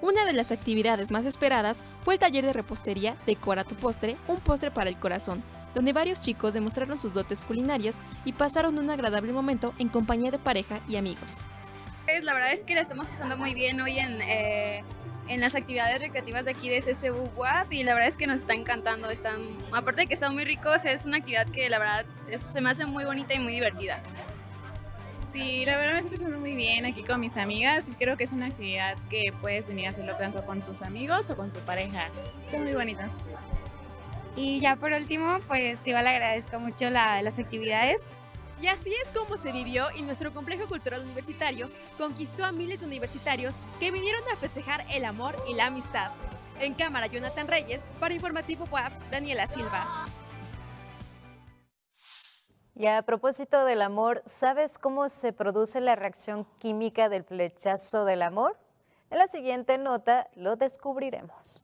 Una 0.00 0.24
de 0.24 0.34
las 0.34 0.52
actividades 0.52 1.10
más 1.10 1.24
esperadas 1.24 1.84
fue 2.02 2.14
el 2.14 2.20
taller 2.20 2.44
de 2.44 2.52
repostería 2.52 3.16
Decora 3.26 3.64
tu 3.64 3.74
postre, 3.74 4.16
un 4.28 4.38
postre 4.38 4.70
para 4.70 4.90
el 4.90 4.98
corazón, 4.98 5.42
donde 5.74 5.92
varios 5.92 6.20
chicos 6.20 6.54
demostraron 6.54 7.00
sus 7.00 7.12
dotes 7.12 7.40
culinarias 7.42 8.00
y 8.24 8.34
pasaron 8.34 8.78
un 8.78 8.90
agradable 8.90 9.32
momento 9.32 9.72
en 9.78 9.88
compañía 9.88 10.30
de 10.30 10.38
pareja 10.38 10.80
y 10.88 10.96
amigos. 10.96 11.38
La 12.22 12.34
verdad 12.34 12.52
es 12.52 12.62
que 12.62 12.74
la 12.74 12.82
estamos 12.82 13.08
pasando 13.08 13.36
muy 13.36 13.54
bien 13.54 13.80
hoy 13.80 13.98
en, 13.98 14.20
eh, 14.20 14.84
en 15.28 15.40
las 15.40 15.54
actividades 15.54 16.00
recreativas 16.00 16.44
de 16.44 16.50
aquí 16.50 16.68
de 16.68 16.80
CSU 16.80 17.30
WAP 17.36 17.72
y 17.72 17.82
la 17.82 17.94
verdad 17.94 18.08
es 18.08 18.16
que 18.16 18.26
nos 18.26 18.40
está 18.40 18.54
encantando. 18.54 19.10
Están, 19.10 19.58
aparte 19.72 20.02
de 20.02 20.06
que 20.06 20.14
están 20.14 20.34
muy 20.34 20.44
ricos, 20.44 20.84
es 20.84 21.06
una 21.06 21.18
actividad 21.18 21.46
que 21.46 21.68
la 21.70 21.78
verdad 21.78 22.06
se 22.38 22.60
me 22.60 22.70
hace 22.70 22.86
muy 22.86 23.04
bonita 23.04 23.34
y 23.34 23.38
muy 23.38 23.54
divertida. 23.54 24.00
Sí, 25.30 25.64
la 25.64 25.76
verdad 25.76 25.94
me 25.94 25.98
estoy 25.98 26.16
pasando 26.16 26.38
muy 26.38 26.54
bien 26.54 26.86
aquí 26.86 27.02
con 27.02 27.18
mis 27.18 27.36
amigas 27.36 27.88
y 27.88 27.92
creo 27.92 28.16
que 28.16 28.24
es 28.24 28.32
una 28.32 28.46
actividad 28.46 28.96
que 29.10 29.32
puedes 29.40 29.66
venir 29.66 29.88
a 29.88 29.90
hacerlo 29.90 30.14
tanto 30.16 30.44
con 30.46 30.62
tus 30.62 30.80
amigos 30.82 31.28
o 31.30 31.36
con 31.36 31.52
tu 31.52 31.58
pareja. 31.60 32.08
Está 32.44 32.58
muy 32.58 32.72
bonita. 32.72 33.08
Y 34.36 34.60
ya 34.60 34.76
por 34.76 34.92
último, 34.92 35.40
pues 35.48 35.78
igual 35.86 36.06
agradezco 36.06 36.60
mucho 36.60 36.90
la, 36.90 37.22
las 37.22 37.38
actividades. 37.38 38.00
Y 38.60 38.68
así 38.68 38.94
es 39.04 39.10
como 39.12 39.36
se 39.36 39.52
vivió 39.52 39.90
y 39.96 40.02
nuestro 40.02 40.32
complejo 40.32 40.68
cultural 40.68 41.02
universitario 41.02 41.68
conquistó 41.98 42.44
a 42.44 42.52
miles 42.52 42.80
de 42.80 42.86
universitarios 42.86 43.54
que 43.80 43.90
vinieron 43.90 44.22
a 44.32 44.36
festejar 44.36 44.84
el 44.90 45.04
amor 45.04 45.36
y 45.48 45.54
la 45.54 45.66
amistad. 45.66 46.12
En 46.60 46.74
cámara, 46.74 47.08
Jonathan 47.08 47.48
Reyes, 47.48 47.88
para 47.98 48.14
Informativo 48.14 48.66
WAP, 48.70 48.92
Daniela 49.10 49.48
Silva. 49.48 50.06
Y 52.76 52.86
a 52.86 53.02
propósito 53.02 53.64
del 53.64 53.82
amor, 53.82 54.22
¿sabes 54.26 54.78
cómo 54.78 55.08
se 55.08 55.32
produce 55.32 55.80
la 55.80 55.94
reacción 55.94 56.44
química 56.58 57.08
del 57.08 57.24
flechazo 57.24 58.04
del 58.04 58.22
amor? 58.22 58.56
En 59.10 59.18
la 59.18 59.26
siguiente 59.26 59.78
nota 59.78 60.28
lo 60.34 60.56
descubriremos. 60.56 61.63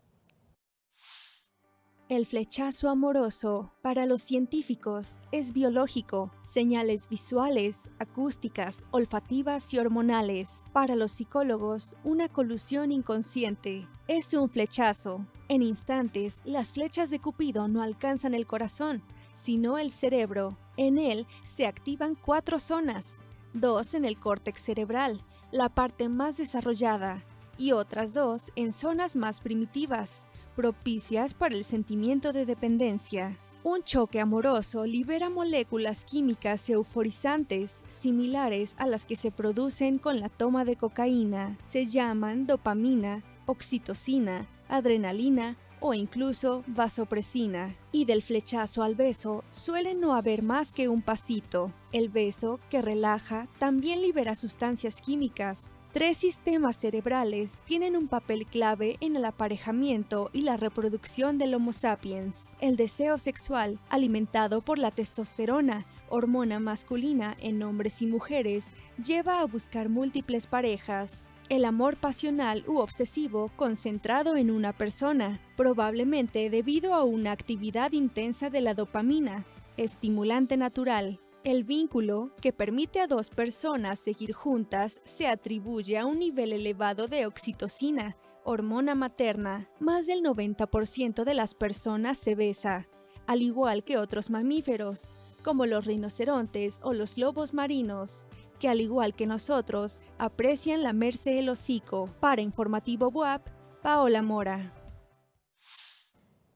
El 2.10 2.26
flechazo 2.26 2.90
amoroso 2.90 3.72
para 3.82 4.04
los 4.04 4.20
científicos 4.20 5.20
es 5.30 5.52
biológico, 5.52 6.32
señales 6.42 7.08
visuales, 7.08 7.88
acústicas, 8.00 8.84
olfativas 8.90 9.72
y 9.72 9.78
hormonales. 9.78 10.50
Para 10.72 10.96
los 10.96 11.12
psicólogos, 11.12 11.94
una 12.02 12.28
colusión 12.28 12.90
inconsciente 12.90 13.86
es 14.08 14.34
un 14.34 14.48
flechazo. 14.48 15.24
En 15.48 15.62
instantes, 15.62 16.40
las 16.44 16.72
flechas 16.72 17.10
de 17.10 17.20
Cupido 17.20 17.68
no 17.68 17.80
alcanzan 17.80 18.34
el 18.34 18.44
corazón, 18.44 19.04
sino 19.30 19.78
el 19.78 19.92
cerebro. 19.92 20.58
En 20.76 20.98
él 20.98 21.28
se 21.44 21.64
activan 21.64 22.16
cuatro 22.16 22.58
zonas, 22.58 23.14
dos 23.54 23.94
en 23.94 24.04
el 24.04 24.18
córtex 24.18 24.60
cerebral, 24.60 25.24
la 25.52 25.68
parte 25.68 26.08
más 26.08 26.36
desarrollada, 26.36 27.22
y 27.56 27.70
otras 27.70 28.12
dos 28.12 28.50
en 28.56 28.72
zonas 28.72 29.14
más 29.14 29.38
primitivas, 29.38 30.26
propicias 30.50 31.34
para 31.34 31.54
el 31.54 31.64
sentimiento 31.64 32.32
de 32.32 32.46
dependencia. 32.46 33.36
Un 33.62 33.82
choque 33.82 34.20
amoroso 34.20 34.86
libera 34.86 35.28
moléculas 35.28 36.06
químicas 36.06 36.70
euforizantes 36.70 37.82
similares 37.88 38.74
a 38.78 38.86
las 38.86 39.04
que 39.04 39.16
se 39.16 39.30
producen 39.30 39.98
con 39.98 40.18
la 40.18 40.30
toma 40.30 40.64
de 40.64 40.76
cocaína. 40.76 41.58
Se 41.68 41.84
llaman 41.84 42.46
dopamina, 42.46 43.22
oxitocina, 43.44 44.48
adrenalina 44.68 45.58
o 45.80 45.92
incluso 45.92 46.64
vasopresina. 46.68 47.76
Y 47.92 48.06
del 48.06 48.22
flechazo 48.22 48.82
al 48.82 48.94
beso 48.94 49.44
suele 49.50 49.94
no 49.94 50.14
haber 50.14 50.42
más 50.42 50.72
que 50.72 50.88
un 50.88 51.02
pasito. 51.02 51.72
El 51.92 52.08
beso, 52.08 52.60
que 52.70 52.80
relaja, 52.80 53.46
también 53.58 54.00
libera 54.00 54.34
sustancias 54.34 55.00
químicas. 55.02 55.72
Tres 55.92 56.18
sistemas 56.18 56.76
cerebrales 56.76 57.58
tienen 57.64 57.96
un 57.96 58.06
papel 58.06 58.46
clave 58.46 58.96
en 59.00 59.16
el 59.16 59.24
aparejamiento 59.24 60.30
y 60.32 60.42
la 60.42 60.56
reproducción 60.56 61.36
del 61.36 61.52
Homo 61.52 61.72
sapiens. 61.72 62.54
El 62.60 62.76
deseo 62.76 63.18
sexual, 63.18 63.80
alimentado 63.88 64.60
por 64.60 64.78
la 64.78 64.92
testosterona, 64.92 65.86
hormona 66.08 66.60
masculina 66.60 67.36
en 67.40 67.60
hombres 67.64 68.02
y 68.02 68.06
mujeres, 68.06 68.68
lleva 69.04 69.40
a 69.40 69.46
buscar 69.46 69.88
múltiples 69.88 70.46
parejas. 70.46 71.24
El 71.48 71.64
amor 71.64 71.96
pasional 71.96 72.62
u 72.68 72.78
obsesivo 72.78 73.50
concentrado 73.56 74.36
en 74.36 74.52
una 74.52 74.72
persona, 74.72 75.40
probablemente 75.56 76.50
debido 76.50 76.94
a 76.94 77.02
una 77.02 77.32
actividad 77.32 77.90
intensa 77.90 78.48
de 78.48 78.60
la 78.60 78.74
dopamina, 78.74 79.44
estimulante 79.76 80.56
natural. 80.56 81.18
El 81.42 81.64
vínculo, 81.64 82.32
que 82.42 82.52
permite 82.52 83.00
a 83.00 83.06
dos 83.06 83.30
personas 83.30 83.98
seguir 83.98 84.34
juntas, 84.34 85.00
se 85.04 85.26
atribuye 85.26 85.96
a 85.96 86.04
un 86.04 86.18
nivel 86.18 86.52
elevado 86.52 87.08
de 87.08 87.24
oxitocina, 87.24 88.18
hormona 88.44 88.94
materna. 88.94 89.66
Más 89.80 90.06
del 90.06 90.22
90% 90.22 91.24
de 91.24 91.32
las 91.32 91.54
personas 91.54 92.18
se 92.18 92.34
besa, 92.34 92.88
al 93.26 93.40
igual 93.40 93.84
que 93.84 93.96
otros 93.96 94.28
mamíferos, 94.28 95.14
como 95.42 95.64
los 95.64 95.86
rinocerontes 95.86 96.78
o 96.82 96.92
los 96.92 97.16
lobos 97.16 97.54
marinos, 97.54 98.26
que 98.58 98.68
al 98.68 98.82
igual 98.82 99.14
que 99.14 99.26
nosotros, 99.26 99.98
aprecian 100.18 100.82
lamerse 100.82 101.38
el 101.38 101.48
hocico. 101.48 102.10
Para 102.20 102.42
Informativo 102.42 103.08
WAP, 103.08 103.48
Paola 103.80 104.20
Mora. 104.20 104.74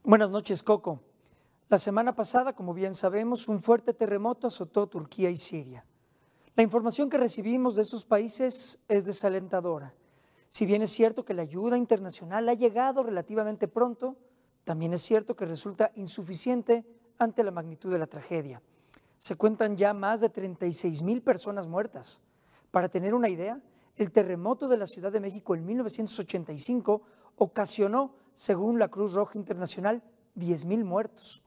Buenas 0.03 0.33
noches, 0.33 0.65
Coco. 0.65 0.99
La 1.69 1.79
semana 1.79 2.17
pasada, 2.17 2.55
como 2.55 2.75
bien 2.75 2.97
sabemos, 2.97 3.47
un 3.47 3.63
fuerte 3.63 3.95
terremoto 3.95 4.49
azotó 4.49 4.89
Turquía 4.89 5.31
y 5.31 5.37
Siria. 5.37 5.85
La 6.57 6.65
información 6.65 7.09
que 7.09 7.19
recibimos 7.19 7.77
de 7.77 7.83
estos 7.83 8.05
países 8.05 8.81
es 8.89 9.05
desalentadora. 9.05 9.95
Si 10.49 10.65
bien 10.67 10.83
es 10.83 10.91
cierto 10.91 11.25
que 11.25 11.35
la 11.35 11.43
ayuda 11.43 11.77
internacional 11.77 12.49
ha 12.49 12.55
llegado 12.55 13.03
relativamente 13.03 13.69
pronto, 13.69 14.17
también 14.65 14.93
es 14.93 15.03
cierto 15.03 15.37
que 15.37 15.47
resulta 15.47 15.93
insuficiente 15.95 16.85
ante 17.19 17.43
la 17.43 17.51
magnitud 17.51 17.93
de 17.93 17.99
la 17.99 18.07
tragedia. 18.07 18.63
Se 19.19 19.35
cuentan 19.35 19.77
ya 19.77 19.93
más 19.93 20.21
de 20.21 20.29
36 20.29 21.03
mil 21.03 21.23
personas 21.23 21.67
muertas. 21.67 22.23
Para 22.71 22.89
tener 22.89 23.15
una 23.15 23.29
idea, 23.29 23.61
el 23.97 24.13
terremoto 24.13 24.69
de 24.69 24.77
la 24.77 24.87
Ciudad 24.87 25.11
de 25.11 25.21
México 25.21 25.55
en 25.55 25.67
1985 25.67 27.03
ocasionó, 27.37 28.15
según 28.33 28.79
la 28.79 28.89
Cruz 28.89 29.13
Roja 29.15 29.37
Internacional, 29.37 30.03
10 30.37 30.65
mil 30.67 30.85
muertos. 30.85 31.43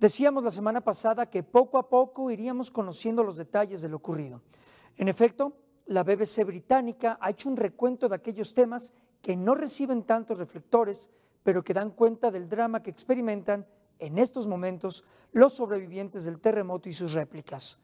Decíamos 0.00 0.42
la 0.42 0.50
semana 0.50 0.80
pasada 0.80 1.26
que 1.26 1.42
poco 1.42 1.78
a 1.78 1.88
poco 1.88 2.30
iríamos 2.30 2.70
conociendo 2.70 3.22
los 3.22 3.36
detalles 3.36 3.82
de 3.82 3.88
lo 3.88 3.98
ocurrido. 3.98 4.40
En 4.96 5.08
efecto, 5.08 5.52
la 5.90 6.04
BBC 6.04 6.44
británica 6.44 7.18
ha 7.20 7.30
hecho 7.30 7.48
un 7.48 7.56
recuento 7.56 8.08
de 8.08 8.14
aquellos 8.14 8.54
temas 8.54 8.92
que 9.20 9.34
no 9.34 9.56
reciben 9.56 10.04
tantos 10.04 10.38
reflectores, 10.38 11.10
pero 11.42 11.64
que 11.64 11.74
dan 11.74 11.90
cuenta 11.90 12.30
del 12.30 12.48
drama 12.48 12.80
que 12.80 12.90
experimentan 12.90 13.66
en 13.98 14.18
estos 14.18 14.46
momentos 14.46 15.02
los 15.32 15.54
sobrevivientes 15.54 16.24
del 16.24 16.38
terremoto 16.38 16.88
y 16.88 16.92
sus 16.92 17.12
réplicas. 17.14 17.80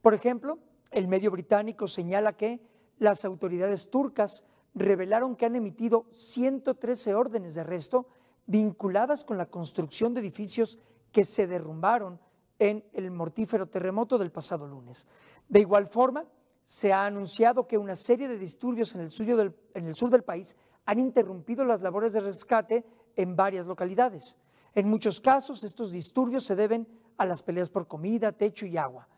Por 0.00 0.14
ejemplo, 0.14 0.60
el 0.92 1.08
medio 1.08 1.30
británico 1.30 1.86
señala 1.86 2.38
que 2.38 2.62
las 2.96 3.26
autoridades 3.26 3.90
turcas 3.90 4.46
revelaron 4.74 5.36
que 5.36 5.44
han 5.44 5.54
emitido 5.54 6.06
113 6.10 7.14
órdenes 7.14 7.54
de 7.54 7.60
arresto 7.60 8.06
vinculadas 8.46 9.24
con 9.24 9.36
la 9.36 9.50
construcción 9.50 10.14
de 10.14 10.20
edificios 10.20 10.78
que 11.12 11.24
se 11.24 11.46
derrumbaron 11.46 12.18
en 12.58 12.82
el 12.94 13.10
mortífero 13.10 13.66
terremoto 13.66 14.16
del 14.16 14.32
pasado 14.32 14.66
lunes. 14.66 15.06
De 15.50 15.60
igual 15.60 15.86
forma, 15.86 16.24
se 16.64 16.92
ha 16.92 17.06
anunciado 17.06 17.66
que 17.66 17.78
una 17.78 17.96
serie 17.96 18.28
de 18.28 18.38
disturbios 18.38 18.94
en 18.94 19.00
el, 19.00 19.10
sur 19.10 20.10
del 20.10 20.22
país 20.22 20.56
han 20.84 20.98
interrumpido 20.98 21.64
las 21.64 21.82
labores 21.82 22.12
de 22.12 22.20
rescate 22.20 22.84
en 23.16 23.36
varias 23.36 23.66
localidades. 23.66 24.38
En 24.74 24.88
muchos 24.88 25.20
casos, 25.20 25.64
estos 25.64 25.92
disturbios 25.92 26.44
se 26.44 26.56
deben 26.56 26.88
a 27.18 27.26
las 27.26 27.42
peleas 27.42 27.68
por 27.68 27.86
comida, 27.86 28.32
techo 28.32 28.66
y 28.66 28.76
agua. 28.76 29.08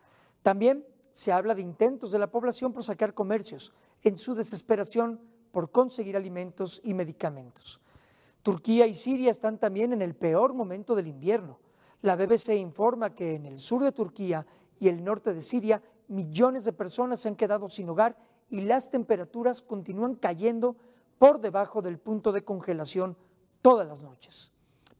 También 0.41 0.85
se 1.11 1.31
habla 1.31 1.55
de 1.55 1.61
intentos 1.61 2.11
de 2.11 2.19
la 2.19 2.29
población 2.29 2.73
por 2.73 2.83
sacar 2.83 3.13
comercios 3.13 3.71
en 4.03 4.17
su 4.17 4.35
desesperación 4.35 5.21
por 5.51 5.71
conseguir 5.71 6.17
alimentos 6.17 6.81
y 6.83 6.93
medicamentos. 6.93 7.79
Turquía 8.43 8.85
y 8.85 8.93
Siria 8.93 9.31
están 9.31 9.57
también 9.57 9.93
en 9.93 10.01
el 10.01 10.13
peor 10.13 10.53
momento 10.53 10.93
del 10.93 11.07
invierno. 11.07 11.59
La 12.01 12.15
BBC 12.15 12.49
informa 12.49 13.15
que 13.15 13.35
en 13.35 13.45
el 13.45 13.57
sur 13.57 13.81
de 13.81 13.91
Turquía 13.91 14.45
y 14.79 14.89
el 14.89 15.03
norte 15.03 15.33
de 15.33 15.41
Siria 15.41 15.81
millones 16.07 16.65
de 16.65 16.73
personas 16.73 17.19
se 17.19 17.27
han 17.27 17.35
quedado 17.35 17.67
sin 17.67 17.89
hogar 17.89 18.17
y 18.49 18.61
las 18.61 18.91
temperaturas 18.91 19.61
continúan 19.61 20.15
cayendo 20.15 20.75
por 21.17 21.39
debajo 21.39 21.81
del 21.81 21.97
punto 21.97 22.31
de 22.31 22.43
congelación 22.43 23.17
todas 23.61 23.87
las 23.87 24.03
noches. 24.03 24.51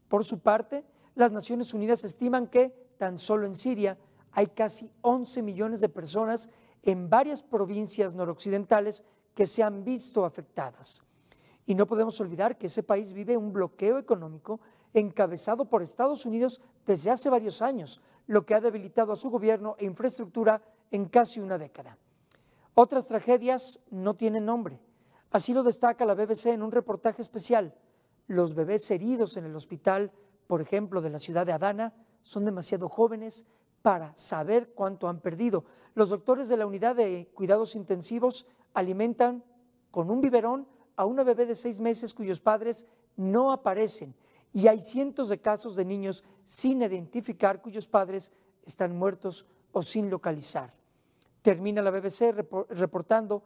Por 0.08 0.24
su 0.24 0.40
parte, 0.40 0.84
las 1.14 1.32
Naciones 1.32 1.74
Unidas 1.74 2.04
estiman 2.04 2.46
que 2.46 2.70
tan 2.98 3.18
solo 3.18 3.46
en 3.46 3.54
Siria 3.54 3.98
hay 4.32 4.48
casi 4.48 4.90
11 5.02 5.42
millones 5.42 5.80
de 5.80 5.88
personas 5.88 6.50
en 6.82 7.08
varias 7.08 7.42
provincias 7.42 8.14
noroccidentales 8.14 9.04
que 9.34 9.46
se 9.46 9.62
han 9.62 9.84
visto 9.84 10.24
afectadas. 10.24 11.02
Y 11.66 11.74
no 11.74 11.86
podemos 11.86 12.20
olvidar 12.20 12.56
que 12.56 12.68
ese 12.68 12.82
país 12.82 13.12
vive 13.12 13.36
un 13.36 13.52
bloqueo 13.52 13.98
económico 13.98 14.60
encabezado 14.94 15.64
por 15.64 15.82
Estados 15.82 16.24
Unidos 16.24 16.60
desde 16.86 17.10
hace 17.10 17.28
varios 17.28 17.60
años, 17.60 18.00
lo 18.26 18.46
que 18.46 18.54
ha 18.54 18.60
debilitado 18.60 19.12
a 19.12 19.16
su 19.16 19.30
gobierno 19.30 19.74
e 19.78 19.84
infraestructura 19.84 20.62
en 20.90 21.06
casi 21.06 21.40
una 21.40 21.58
década. 21.58 21.98
Otras 22.74 23.06
tragedias 23.08 23.80
no 23.90 24.14
tienen 24.14 24.44
nombre. 24.44 24.80
Así 25.30 25.54
lo 25.54 25.62
destaca 25.62 26.04
la 26.04 26.14
BBC 26.14 26.46
en 26.46 26.62
un 26.62 26.72
reportaje 26.72 27.22
especial. 27.22 27.74
Los 28.26 28.54
bebés 28.54 28.90
heridos 28.90 29.36
en 29.36 29.44
el 29.44 29.56
hospital, 29.56 30.12
por 30.46 30.60
ejemplo, 30.60 31.00
de 31.00 31.10
la 31.10 31.18
ciudad 31.18 31.46
de 31.46 31.52
Adana, 31.52 31.94
son 32.22 32.44
demasiado 32.44 32.88
jóvenes 32.88 33.46
para 33.82 34.14
saber 34.16 34.72
cuánto 34.74 35.08
han 35.08 35.20
perdido. 35.20 35.64
Los 35.94 36.08
doctores 36.08 36.48
de 36.48 36.56
la 36.56 36.66
unidad 36.66 36.96
de 36.96 37.30
cuidados 37.34 37.76
intensivos 37.76 38.46
alimentan 38.74 39.44
con 39.90 40.10
un 40.10 40.20
biberón 40.20 40.66
a 40.96 41.04
una 41.04 41.22
bebé 41.22 41.46
de 41.46 41.54
seis 41.54 41.80
meses 41.80 42.12
cuyos 42.12 42.40
padres 42.40 42.86
no 43.16 43.52
aparecen. 43.52 44.14
Y 44.52 44.68
hay 44.68 44.78
cientos 44.78 45.28
de 45.28 45.40
casos 45.40 45.76
de 45.76 45.84
niños 45.84 46.24
sin 46.44 46.82
identificar 46.82 47.62
cuyos 47.62 47.86
padres 47.86 48.32
están 48.64 48.96
muertos 48.96 49.46
o 49.72 49.82
sin 49.82 50.10
localizar. 50.10 50.72
Termina 51.46 51.80
la 51.80 51.92
BBC 51.92 52.34
reportando 52.70 53.44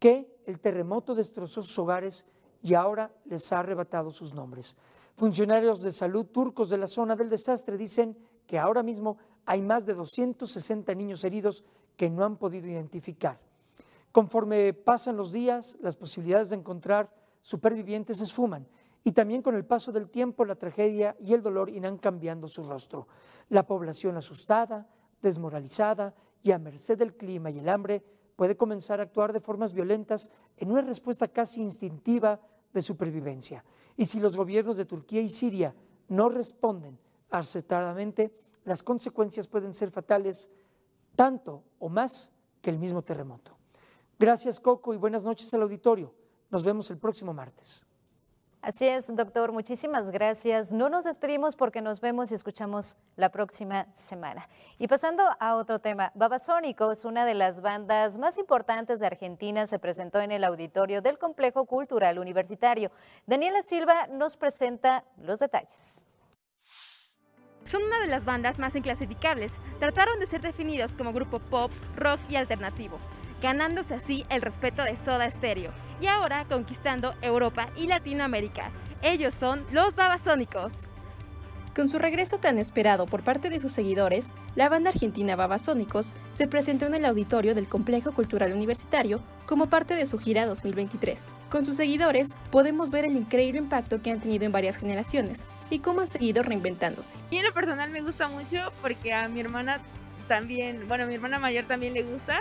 que 0.00 0.42
el 0.46 0.58
terremoto 0.58 1.14
destrozó 1.14 1.62
sus 1.62 1.78
hogares 1.78 2.26
y 2.60 2.74
ahora 2.74 3.14
les 3.24 3.52
ha 3.52 3.60
arrebatado 3.60 4.10
sus 4.10 4.34
nombres. 4.34 4.76
Funcionarios 5.14 5.80
de 5.80 5.92
salud 5.92 6.26
turcos 6.26 6.70
de 6.70 6.78
la 6.78 6.88
zona 6.88 7.14
del 7.14 7.30
desastre 7.30 7.76
dicen 7.76 8.18
que 8.48 8.58
ahora 8.58 8.82
mismo 8.82 9.18
hay 9.44 9.62
más 9.62 9.86
de 9.86 9.94
260 9.94 10.92
niños 10.96 11.22
heridos 11.22 11.62
que 11.96 12.10
no 12.10 12.24
han 12.24 12.36
podido 12.36 12.66
identificar. 12.66 13.38
Conforme 14.10 14.72
pasan 14.72 15.16
los 15.16 15.30
días, 15.30 15.78
las 15.80 15.94
posibilidades 15.94 16.50
de 16.50 16.56
encontrar 16.56 17.14
supervivientes 17.42 18.18
se 18.18 18.24
esfuman 18.24 18.66
y 19.04 19.12
también 19.12 19.42
con 19.42 19.54
el 19.54 19.64
paso 19.64 19.92
del 19.92 20.10
tiempo 20.10 20.44
la 20.44 20.56
tragedia 20.56 21.16
y 21.20 21.32
el 21.32 21.42
dolor 21.42 21.70
irán 21.70 21.98
cambiando 21.98 22.48
su 22.48 22.64
rostro. 22.64 23.06
La 23.50 23.64
población 23.64 24.16
asustada, 24.16 24.88
desmoralizada 25.22 26.12
y 26.46 26.52
a 26.52 26.58
merced 26.58 26.96
del 26.96 27.16
clima 27.16 27.50
y 27.50 27.58
el 27.58 27.68
hambre 27.68 28.04
puede 28.36 28.56
comenzar 28.56 29.00
a 29.00 29.02
actuar 29.02 29.32
de 29.32 29.40
formas 29.40 29.72
violentas 29.72 30.30
en 30.56 30.70
una 30.70 30.82
respuesta 30.82 31.26
casi 31.26 31.60
instintiva 31.60 32.40
de 32.72 32.82
supervivencia. 32.82 33.64
Y 33.96 34.04
si 34.04 34.20
los 34.20 34.36
gobiernos 34.36 34.76
de 34.76 34.84
Turquía 34.84 35.20
y 35.20 35.28
Siria 35.28 35.74
no 36.08 36.28
responden 36.28 36.98
acertadamente, 37.30 38.32
las 38.64 38.82
consecuencias 38.82 39.48
pueden 39.48 39.72
ser 39.72 39.90
fatales 39.90 40.48
tanto 41.16 41.64
o 41.80 41.88
más 41.88 42.30
que 42.62 42.70
el 42.70 42.78
mismo 42.78 43.02
terremoto. 43.02 43.56
Gracias 44.18 44.60
Coco 44.60 44.94
y 44.94 44.98
buenas 44.98 45.24
noches 45.24 45.52
al 45.52 45.62
auditorio. 45.62 46.14
Nos 46.50 46.62
vemos 46.62 46.90
el 46.90 46.98
próximo 46.98 47.32
martes. 47.34 47.86
Así 48.66 48.84
es, 48.88 49.14
doctor, 49.14 49.52
muchísimas 49.52 50.10
gracias. 50.10 50.72
No 50.72 50.88
nos 50.88 51.04
despedimos 51.04 51.54
porque 51.54 51.80
nos 51.80 52.00
vemos 52.00 52.32
y 52.32 52.34
escuchamos 52.34 52.96
la 53.14 53.28
próxima 53.28 53.86
semana. 53.92 54.48
Y 54.76 54.88
pasando 54.88 55.22
a 55.38 55.54
otro 55.54 55.78
tema, 55.78 56.10
Babasónicos, 56.16 57.04
una 57.04 57.24
de 57.24 57.34
las 57.34 57.60
bandas 57.60 58.18
más 58.18 58.38
importantes 58.38 58.98
de 58.98 59.06
Argentina, 59.06 59.68
se 59.68 59.78
presentó 59.78 60.20
en 60.20 60.32
el 60.32 60.42
auditorio 60.42 61.00
del 61.00 61.16
Complejo 61.16 61.64
Cultural 61.64 62.18
Universitario. 62.18 62.90
Daniela 63.24 63.62
Silva 63.62 64.08
nos 64.08 64.36
presenta 64.36 65.04
los 65.16 65.38
detalles. 65.38 66.04
Son 67.62 67.84
una 67.84 68.00
de 68.00 68.08
las 68.08 68.24
bandas 68.24 68.58
más 68.58 68.74
inclasificables. 68.74 69.52
Trataron 69.78 70.18
de 70.18 70.26
ser 70.26 70.40
definidos 70.40 70.90
como 70.90 71.12
grupo 71.12 71.38
pop, 71.38 71.70
rock 71.94 72.18
y 72.28 72.34
alternativo, 72.34 72.98
ganándose 73.42 73.94
así 73.94 74.24
el 74.28 74.42
respeto 74.42 74.82
de 74.82 74.96
Soda 74.96 75.30
Stereo 75.30 75.72
y 76.00 76.06
ahora 76.06 76.44
conquistando 76.48 77.14
Europa 77.22 77.70
y 77.76 77.86
Latinoamérica. 77.86 78.70
Ellos 79.02 79.34
son 79.34 79.64
los 79.70 79.96
Babasónicos. 79.96 80.72
Con 81.76 81.90
su 81.90 81.98
regreso 81.98 82.38
tan 82.38 82.58
esperado 82.58 83.04
por 83.04 83.22
parte 83.22 83.50
de 83.50 83.60
sus 83.60 83.70
seguidores, 83.70 84.32
la 84.54 84.70
banda 84.70 84.88
argentina 84.88 85.36
Babasónicos 85.36 86.14
se 86.30 86.48
presentó 86.48 86.86
en 86.86 86.94
el 86.94 87.04
auditorio 87.04 87.54
del 87.54 87.68
Complejo 87.68 88.12
Cultural 88.12 88.54
Universitario 88.54 89.20
como 89.44 89.68
parte 89.68 89.94
de 89.94 90.06
su 90.06 90.18
gira 90.18 90.46
2023. 90.46 91.28
Con 91.50 91.66
sus 91.66 91.76
seguidores 91.76 92.30
podemos 92.50 92.90
ver 92.90 93.04
el 93.04 93.14
increíble 93.14 93.58
impacto 93.58 94.00
que 94.00 94.10
han 94.10 94.20
tenido 94.20 94.46
en 94.46 94.52
varias 94.52 94.78
generaciones 94.78 95.44
y 95.68 95.80
cómo 95.80 96.00
han 96.00 96.08
seguido 96.08 96.42
reinventándose. 96.42 97.14
Y 97.30 97.36
en 97.36 97.44
lo 97.44 97.52
personal 97.52 97.90
me 97.90 98.00
gusta 98.00 98.28
mucho 98.28 98.72
porque 98.80 99.12
a 99.12 99.28
mi 99.28 99.40
hermana 99.40 99.80
también, 100.28 100.88
bueno, 100.88 101.04
a 101.04 101.06
mi 101.06 101.16
hermana 101.16 101.38
mayor 101.38 101.64
también 101.64 101.92
le 101.92 102.04
gusta. 102.04 102.40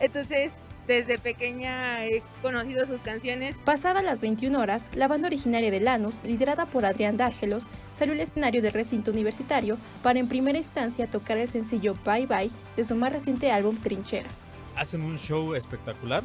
Entonces 0.00 0.52
desde 0.86 1.18
pequeña 1.18 2.04
he 2.06 2.22
conocido 2.42 2.86
sus 2.86 3.00
canciones. 3.00 3.56
Pasadas 3.64 4.04
las 4.04 4.20
21 4.20 4.58
horas, 4.58 4.90
la 4.94 5.08
banda 5.08 5.26
originaria 5.26 5.70
de 5.70 5.80
Lanús, 5.80 6.22
liderada 6.24 6.66
por 6.66 6.84
Adrián 6.84 7.16
Dárgelos, 7.16 7.64
salió 7.94 8.14
al 8.14 8.20
escenario 8.20 8.62
del 8.62 8.72
recinto 8.72 9.10
universitario 9.10 9.78
para 10.02 10.18
en 10.18 10.28
primera 10.28 10.58
instancia 10.58 11.08
tocar 11.08 11.38
el 11.38 11.48
sencillo 11.48 11.96
Bye 12.04 12.26
Bye 12.26 12.50
de 12.76 12.84
su 12.84 12.94
más 12.94 13.12
reciente 13.12 13.50
álbum 13.50 13.76
Trinchera. 13.76 14.28
Hacen 14.76 15.02
un 15.02 15.18
show 15.18 15.54
espectacular, 15.54 16.22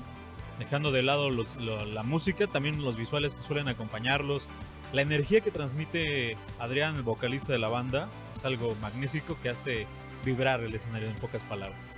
dejando 0.59 0.91
de 0.91 1.01
lado 1.01 1.29
la 1.31 2.03
música, 2.03 2.47
también 2.47 2.83
los 2.83 2.97
visuales 2.97 3.33
que 3.33 3.41
suelen 3.41 3.67
acompañarlos. 3.67 4.47
La 4.93 5.01
energía 5.01 5.41
que 5.41 5.51
transmite 5.51 6.37
Adrián, 6.59 6.97
el 6.97 7.03
vocalista 7.03 7.53
de 7.53 7.59
la 7.59 7.69
banda, 7.69 8.09
es 8.35 8.43
algo 8.43 8.75
magnífico 8.81 9.37
que 9.41 9.49
hace 9.49 9.87
vibrar 10.25 10.61
el 10.61 10.75
escenario 10.75 11.09
en 11.09 11.15
pocas 11.15 11.43
palabras. 11.43 11.97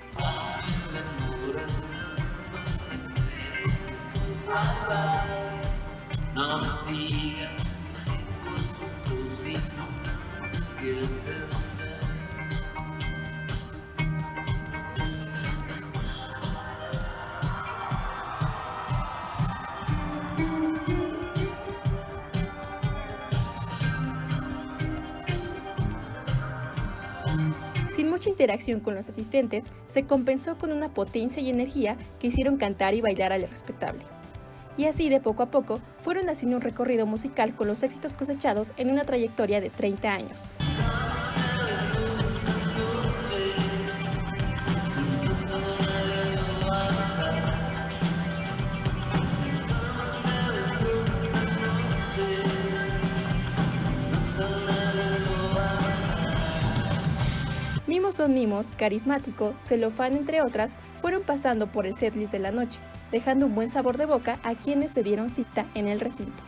Não 6.33 6.63
siga, 6.63 7.49
se 7.59 8.09
fosse 8.43 8.73
um 8.83 8.89
cozinho, 9.07 9.59
não 10.41 10.49
esquerda. 10.51 11.62
Mucha 28.13 28.29
interacción 28.29 28.79
con 28.79 28.93
los 28.93 29.09
asistentes, 29.09 29.71
se 29.87 30.03
compensó 30.03 30.55
con 30.55 30.71
una 30.71 30.93
potencia 30.93 31.41
y 31.41 31.49
energía 31.49 31.97
que 32.19 32.27
hicieron 32.27 32.57
cantar 32.57 32.93
y 32.93 33.01
bailar 33.01 33.33
al 33.33 33.41
respetable 33.49 34.03
y 34.77 34.85
así 34.85 35.09
de 35.09 35.19
poco 35.19 35.43
a 35.43 35.47
poco 35.47 35.79
fueron 36.03 36.29
haciendo 36.29 36.57
un 36.57 36.61
recorrido 36.61 37.07
musical 37.07 37.55
con 37.55 37.67
los 37.67 37.81
éxitos 37.81 38.13
cosechados 38.13 38.73
en 38.77 38.91
una 38.91 39.03
trayectoria 39.03 39.61
de 39.61 39.69
30 39.69 40.13
años. 40.13 40.62
Mimos 58.03 58.15
son 58.15 58.33
mimos, 58.33 58.73
carismático, 58.77 59.53
celofán 59.61 60.11
entre 60.17 60.41
otras, 60.41 60.77
fueron 60.99 61.23
pasando 61.23 61.67
por 61.67 61.85
el 61.85 61.95
setlist 61.95 62.33
de 62.33 62.39
la 62.39 62.51
noche, 62.51 62.81
dejando 63.13 63.45
un 63.45 63.55
buen 63.55 63.71
sabor 63.71 63.95
de 63.95 64.05
boca 64.05 64.39
a 64.43 64.55
quienes 64.55 64.91
se 64.91 65.03
dieron 65.03 65.29
cita 65.29 65.65
en 65.73 65.87
el 65.87 66.01
recinto. 66.01 66.43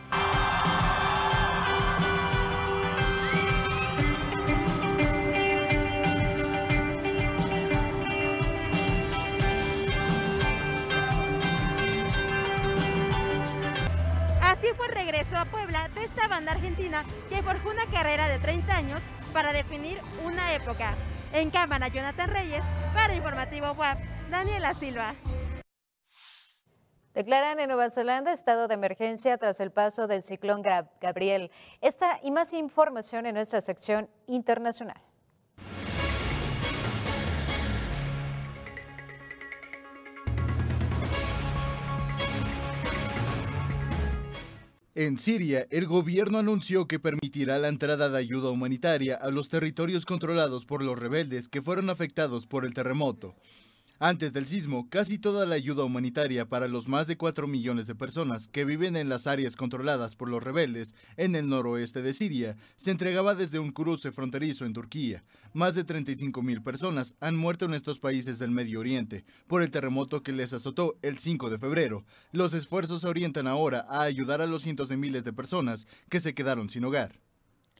Así 14.42 14.66
fue 14.76 14.88
el 14.88 14.92
regreso 14.92 15.38
a 15.38 15.46
Puebla 15.46 15.88
de 15.94 16.04
esta 16.04 16.28
banda 16.28 16.52
argentina 16.52 17.02
que 17.30 17.42
forjó 17.42 17.70
una 17.70 17.86
carrera 17.86 18.28
de 18.28 18.38
30 18.40 18.76
años 18.76 19.00
para 19.32 19.54
definir 19.54 19.96
una 20.22 20.54
época. 20.54 20.94
En 21.36 21.50
cámara, 21.50 21.88
Jonathan 21.88 22.30
Reyes, 22.30 22.64
para 22.94 23.14
Informativo 23.14 23.70
WAP, 23.72 23.98
Daniela 24.30 24.72
Silva. 24.72 25.14
Declaran 27.12 27.60
en 27.60 27.68
Nueva 27.68 27.90
Zelanda 27.90 28.32
estado 28.32 28.68
de 28.68 28.74
emergencia 28.74 29.36
tras 29.36 29.60
el 29.60 29.70
paso 29.70 30.06
del 30.06 30.22
ciclón 30.22 30.62
Gabriel. 30.62 31.50
Esta 31.82 32.20
y 32.22 32.30
más 32.30 32.54
información 32.54 33.26
en 33.26 33.34
nuestra 33.34 33.60
sección 33.60 34.08
internacional. 34.26 35.05
En 44.98 45.18
Siria, 45.18 45.66
el 45.68 45.86
gobierno 45.86 46.38
anunció 46.38 46.88
que 46.88 46.98
permitirá 46.98 47.58
la 47.58 47.68
entrada 47.68 48.08
de 48.08 48.16
ayuda 48.16 48.48
humanitaria 48.48 49.14
a 49.14 49.30
los 49.30 49.50
territorios 49.50 50.06
controlados 50.06 50.64
por 50.64 50.82
los 50.82 50.98
rebeldes 50.98 51.50
que 51.50 51.60
fueron 51.60 51.90
afectados 51.90 52.46
por 52.46 52.64
el 52.64 52.72
terremoto. 52.72 53.34
Antes 53.98 54.34
del 54.34 54.46
sismo, 54.46 54.90
casi 54.90 55.16
toda 55.16 55.46
la 55.46 55.54
ayuda 55.54 55.84
humanitaria 55.84 56.46
para 56.46 56.68
los 56.68 56.86
más 56.86 57.06
de 57.06 57.16
4 57.16 57.46
millones 57.46 57.86
de 57.86 57.94
personas 57.94 58.46
que 58.46 58.66
viven 58.66 58.94
en 58.94 59.08
las 59.08 59.26
áreas 59.26 59.56
controladas 59.56 60.16
por 60.16 60.28
los 60.28 60.42
rebeldes 60.42 60.94
en 61.16 61.34
el 61.34 61.48
noroeste 61.48 62.02
de 62.02 62.12
Siria 62.12 62.58
se 62.76 62.90
entregaba 62.90 63.34
desde 63.34 63.58
un 63.58 63.72
cruce 63.72 64.12
fronterizo 64.12 64.66
en 64.66 64.74
Turquía. 64.74 65.22
Más 65.54 65.74
de 65.74 65.84
35 65.84 66.42
mil 66.42 66.62
personas 66.62 67.16
han 67.20 67.36
muerto 67.36 67.64
en 67.64 67.72
estos 67.72 67.98
países 67.98 68.38
del 68.38 68.50
Medio 68.50 68.80
Oriente 68.80 69.24
por 69.46 69.62
el 69.62 69.70
terremoto 69.70 70.22
que 70.22 70.32
les 70.32 70.52
azotó 70.52 70.98
el 71.00 71.18
5 71.18 71.48
de 71.48 71.58
febrero. 71.58 72.04
Los 72.32 72.52
esfuerzos 72.52 73.00
se 73.00 73.08
orientan 73.08 73.46
ahora 73.46 73.86
a 73.88 74.02
ayudar 74.02 74.42
a 74.42 74.46
los 74.46 74.60
cientos 74.60 74.88
de 74.88 74.98
miles 74.98 75.24
de 75.24 75.32
personas 75.32 75.86
que 76.10 76.20
se 76.20 76.34
quedaron 76.34 76.68
sin 76.68 76.84
hogar. 76.84 77.18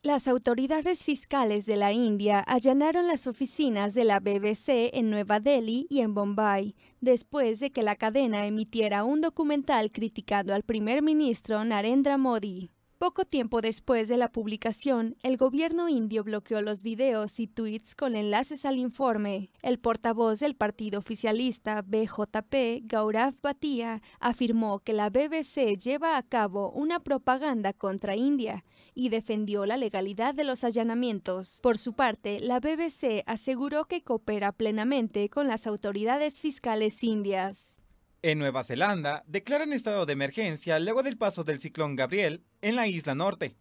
Las 0.07 0.29
autoridades 0.29 1.03
fiscales 1.03 1.67
de 1.67 1.75
la 1.75 1.93
India 1.93 2.39
allanaron 2.39 3.09
las 3.09 3.27
oficinas 3.27 3.93
de 3.93 4.05
la 4.05 4.21
BBC 4.21 4.95
en 4.95 5.11
Nueva 5.11 5.41
Delhi 5.41 5.89
y 5.91 5.99
en 5.99 6.15
Bombay, 6.15 6.77
después 7.01 7.59
de 7.59 7.73
que 7.73 7.83
la 7.83 7.97
cadena 7.97 8.47
emitiera 8.47 9.03
un 9.03 9.21
documental 9.21 9.91
criticando 9.91 10.55
al 10.55 10.63
primer 10.63 11.03
ministro 11.03 11.65
Narendra 11.65 12.19
Modi. 12.19 12.71
Poco 12.99 13.25
tiempo 13.25 13.61
después 13.61 14.07
de 14.07 14.17
la 14.17 14.31
publicación, 14.31 15.17
el 15.25 15.37
gobierno 15.37 15.89
indio 15.89 16.23
bloqueó 16.23 16.63
los 16.63 16.85
videos 16.85 17.41
y 17.41 17.49
tweets 17.49 17.97
con 17.97 18.15
enlaces 18.15 18.65
al 18.65 18.79
informe. 18.79 19.51
El 19.65 19.81
portavoz 19.81 20.39
del 20.39 20.55
partido 20.55 21.01
oficialista 21.01 21.83
BJP, 21.83 22.85
Gaurav 22.85 23.35
Bhatia, 23.43 24.01
afirmó 24.21 24.79
que 24.79 24.93
la 24.93 25.11
BBC 25.11 25.77
lleva 25.77 26.17
a 26.17 26.23
cabo 26.23 26.71
una 26.71 27.01
propaganda 27.01 27.73
contra 27.73 28.15
India 28.15 28.65
y 28.97 29.11
defendió 29.11 29.67
la 29.67 29.77
legalidad 29.77 30.35
de 30.35 30.43
los 30.43 30.65
allanamientos. 30.65 31.61
Por 31.63 31.77
su 31.77 31.93
parte, 31.93 32.41
la 32.41 32.59
BBC 32.59 33.23
aseguró 33.27 33.85
que 33.85 34.03
coopera 34.03 34.53
plenamente 34.53 35.29
con 35.29 35.47
las 35.47 35.67
autoridades 35.67 36.41
fiscales 36.41 37.05
indias. 37.05 37.83
En 38.23 38.39
Nueva 38.39 38.65
Zelanda 38.65 39.23
declaran 39.27 39.75
estado 39.75 40.07
de 40.07 40.15
emergencia 40.15 40.81
luego 40.81 41.03
del 41.03 41.19
paso 41.19 41.45
del 41.45 41.61
ciclón 41.61 41.95
Gabriel 41.95 42.43
en 42.63 42.75
la 42.75 42.89
isla 42.89 43.15
norte. 43.15 43.55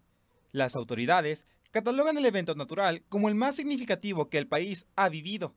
Las 0.53 0.77
autoridades 0.77 1.45
catalogan 1.69 2.17
el 2.17 2.25
evento 2.25 2.55
natural 2.55 3.03
como 3.09 3.27
el 3.27 3.35
más 3.35 3.57
significativo 3.57 4.29
que 4.29 4.37
el 4.37 4.47
país 4.47 4.87
ha 4.95 5.09
vivido. 5.09 5.53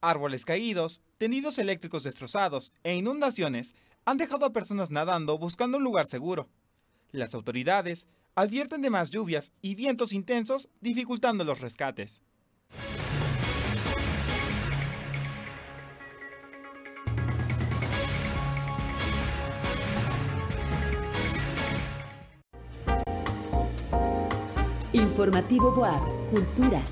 Árboles 0.00 0.46
caídos, 0.46 1.02
tendidos 1.18 1.58
eléctricos 1.58 2.04
destrozados 2.04 2.72
e 2.84 2.94
inundaciones 2.94 3.74
han 4.06 4.16
dejado 4.16 4.46
a 4.46 4.52
personas 4.54 4.90
nadando 4.90 5.36
buscando 5.36 5.76
un 5.76 5.84
lugar 5.84 6.06
seguro. 6.06 6.48
Las 7.12 7.34
autoridades 7.34 8.06
advierten 8.34 8.82
de 8.82 8.90
más 8.90 9.10
lluvias 9.10 9.52
y 9.60 9.74
vientos 9.74 10.12
intensos 10.12 10.68
dificultando 10.80 11.44
los 11.44 11.60
rescates. 11.60 12.22
Informativo 24.92 25.70
Boab, 25.72 26.02
Cultura. 26.30 26.82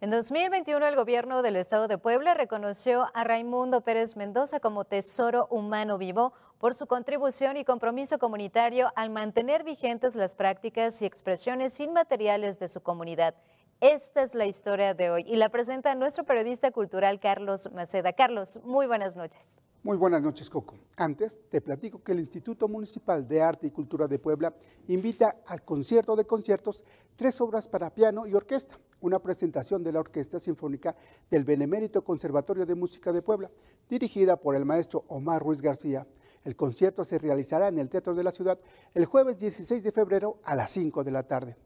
En 0.00 0.10
2021, 0.10 0.86
el 0.86 0.96
gobierno 0.96 1.42
del 1.42 1.56
estado 1.56 1.88
de 1.88 1.98
Puebla 1.98 2.32
reconoció 2.32 3.08
a 3.12 3.24
Raimundo 3.24 3.82
Pérez 3.82 4.16
Mendoza 4.16 4.58
como 4.58 4.84
Tesoro 4.84 5.48
Humano 5.50 5.98
Vivo 5.98 6.32
por 6.58 6.74
su 6.74 6.86
contribución 6.86 7.56
y 7.56 7.64
compromiso 7.64 8.18
comunitario 8.18 8.90
al 8.96 9.10
mantener 9.10 9.64
vigentes 9.64 10.16
las 10.16 10.34
prácticas 10.34 11.00
y 11.02 11.06
expresiones 11.06 11.78
inmateriales 11.80 12.58
de 12.58 12.68
su 12.68 12.80
comunidad. 12.80 13.34
Esta 13.80 14.22
es 14.22 14.34
la 14.34 14.46
historia 14.46 14.92
de 14.92 15.10
hoy 15.10 15.24
y 15.28 15.36
la 15.36 15.50
presenta 15.50 15.94
nuestro 15.94 16.24
periodista 16.24 16.72
cultural 16.72 17.20
Carlos 17.20 17.70
Maceda. 17.72 18.12
Carlos, 18.12 18.60
muy 18.64 18.88
buenas 18.88 19.16
noches. 19.16 19.62
Muy 19.84 19.96
buenas 19.96 20.20
noches, 20.20 20.50
Coco. 20.50 20.74
Antes 20.96 21.38
te 21.48 21.60
platico 21.60 22.02
que 22.02 22.10
el 22.10 22.18
Instituto 22.18 22.66
Municipal 22.66 23.28
de 23.28 23.40
Arte 23.40 23.68
y 23.68 23.70
Cultura 23.70 24.08
de 24.08 24.18
Puebla 24.18 24.52
invita 24.88 25.36
al 25.46 25.62
concierto 25.62 26.16
de 26.16 26.26
conciertos 26.26 26.84
tres 27.14 27.40
obras 27.40 27.68
para 27.68 27.94
piano 27.94 28.26
y 28.26 28.34
orquesta, 28.34 28.76
una 29.00 29.20
presentación 29.20 29.84
de 29.84 29.92
la 29.92 30.00
Orquesta 30.00 30.40
Sinfónica 30.40 30.96
del 31.30 31.44
Benemérito 31.44 32.02
Conservatorio 32.02 32.66
de 32.66 32.74
Música 32.74 33.12
de 33.12 33.22
Puebla, 33.22 33.48
dirigida 33.88 34.36
por 34.36 34.56
el 34.56 34.64
maestro 34.64 35.04
Omar 35.06 35.40
Ruiz 35.40 35.62
García. 35.62 36.04
El 36.44 36.56
concierto 36.56 37.04
se 37.04 37.18
realizará 37.18 37.68
en 37.68 37.78
el 37.78 37.90
Teatro 37.90 38.14
de 38.14 38.24
la 38.24 38.32
Ciudad 38.32 38.58
el 38.94 39.04
jueves 39.04 39.38
16 39.38 39.82
de 39.82 39.92
febrero 39.92 40.40
a 40.44 40.54
las 40.54 40.70
5 40.70 41.04
de 41.04 41.10
la 41.10 41.22
tarde. 41.24 41.56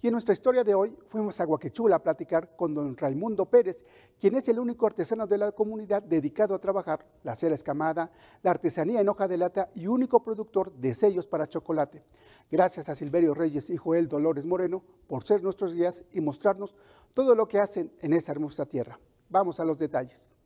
Y 0.00 0.06
en 0.06 0.12
nuestra 0.12 0.32
historia 0.32 0.62
de 0.62 0.76
hoy 0.76 0.96
fuimos 1.08 1.40
a 1.40 1.44
Guaquechula 1.44 1.96
a 1.96 2.02
platicar 2.02 2.54
con 2.54 2.72
don 2.72 2.96
Raimundo 2.96 3.46
Pérez, 3.46 3.84
quien 4.20 4.36
es 4.36 4.48
el 4.48 4.60
único 4.60 4.86
artesano 4.86 5.26
de 5.26 5.38
la 5.38 5.50
comunidad 5.50 6.04
dedicado 6.04 6.54
a 6.54 6.60
trabajar 6.60 7.04
la 7.24 7.34
cera 7.34 7.56
escamada, 7.56 8.12
la 8.42 8.52
artesanía 8.52 9.00
en 9.00 9.08
hoja 9.08 9.26
de 9.26 9.38
lata 9.38 9.70
y 9.74 9.88
único 9.88 10.22
productor 10.22 10.72
de 10.72 10.94
sellos 10.94 11.26
para 11.26 11.48
chocolate. 11.48 12.04
Gracias 12.48 12.88
a 12.88 12.94
Silverio 12.94 13.34
Reyes 13.34 13.70
y 13.70 13.76
Joel 13.76 14.06
Dolores 14.06 14.46
Moreno 14.46 14.84
por 15.08 15.24
ser 15.24 15.42
nuestros 15.42 15.74
guías 15.74 16.04
y 16.12 16.20
mostrarnos 16.20 16.76
todo 17.12 17.34
lo 17.34 17.48
que 17.48 17.58
hacen 17.58 17.92
en 18.00 18.12
esa 18.12 18.30
hermosa 18.30 18.66
tierra. 18.66 19.00
Vamos 19.28 19.58
a 19.58 19.64
los 19.64 19.78
detalles. 19.78 20.37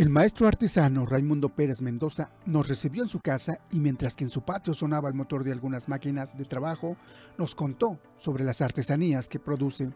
El 0.00 0.08
maestro 0.08 0.48
artesano 0.48 1.04
Raimundo 1.04 1.50
Pérez 1.50 1.82
Mendoza 1.82 2.30
nos 2.46 2.70
recibió 2.70 3.02
en 3.02 3.10
su 3.10 3.20
casa 3.20 3.58
y 3.70 3.80
mientras 3.80 4.16
que 4.16 4.24
en 4.24 4.30
su 4.30 4.40
patio 4.40 4.72
sonaba 4.72 5.10
el 5.10 5.14
motor 5.14 5.44
de 5.44 5.52
algunas 5.52 5.90
máquinas 5.90 6.38
de 6.38 6.46
trabajo, 6.46 6.96
nos 7.36 7.54
contó 7.54 7.98
sobre 8.16 8.42
las 8.42 8.62
artesanías 8.62 9.28
que 9.28 9.38
produce. 9.38 9.90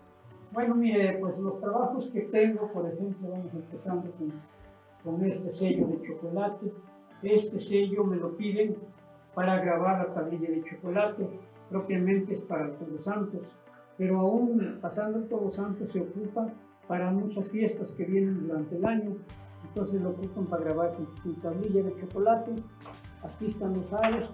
Bueno, 0.52 0.74
mire, 0.74 1.16
pues 1.18 1.38
los 1.38 1.58
trabajos 1.58 2.10
que 2.12 2.20
tengo, 2.20 2.70
por 2.70 2.84
ejemplo, 2.92 3.30
vamos 3.30 3.54
empezando 3.54 4.10
con, 4.10 4.32
con 5.02 5.24
este 5.24 5.54
sello 5.54 5.86
de 5.86 6.06
chocolate. 6.06 6.70
Este 7.22 7.58
sello 7.62 8.04
me 8.04 8.16
lo 8.16 8.36
piden 8.36 8.76
para 9.34 9.58
grabar 9.62 10.06
la 10.06 10.12
tablilla 10.12 10.50
de 10.50 10.64
chocolate, 10.64 11.26
propiamente 11.70 12.34
es 12.34 12.40
para 12.40 12.74
Todos 12.74 13.02
Santos, 13.04 13.40
pero 13.96 14.20
aún 14.20 14.80
pasando 14.82 15.20
Todos 15.20 15.54
Santos 15.54 15.90
se 15.90 16.02
ocupa 16.02 16.52
para 16.86 17.10
muchas 17.10 17.48
fiestas 17.48 17.90
que 17.92 18.04
vienen 18.04 18.46
durante 18.46 18.76
el 18.76 18.84
año 18.84 19.16
entonces 19.74 20.00
lo 20.00 20.10
ocupan 20.10 20.46
para 20.46 20.62
grabar 20.62 20.96
su, 21.22 21.32
tablilla 21.34 21.82
de 21.82 22.00
chocolate. 22.00 22.54
Aquí 23.24 23.46
están 23.46 23.74
los 23.74 23.92
aros, 23.92 24.30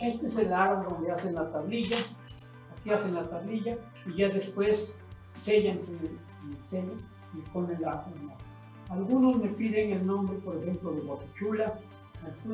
este 0.00 0.26
es 0.26 0.36
el 0.36 0.52
aro 0.52 0.88
donde 0.88 1.10
hacen 1.10 1.34
la 1.34 1.50
tablilla, 1.50 1.96
aquí 2.76 2.90
hacen 2.90 3.14
la 3.14 3.28
tablilla 3.28 3.76
y 4.06 4.16
ya 4.16 4.28
después 4.28 4.92
sellan 5.36 5.78
el, 5.78 6.56
sello 6.56 6.92
y 7.34 7.40
ponen 7.52 7.80
la 7.80 8.04
Algunos 8.90 9.36
me 9.36 9.48
piden 9.48 9.92
el 9.92 10.06
nombre, 10.06 10.36
por 10.38 10.56
ejemplo, 10.56 10.92
de 10.92 11.00
Guapichula, 11.00 11.74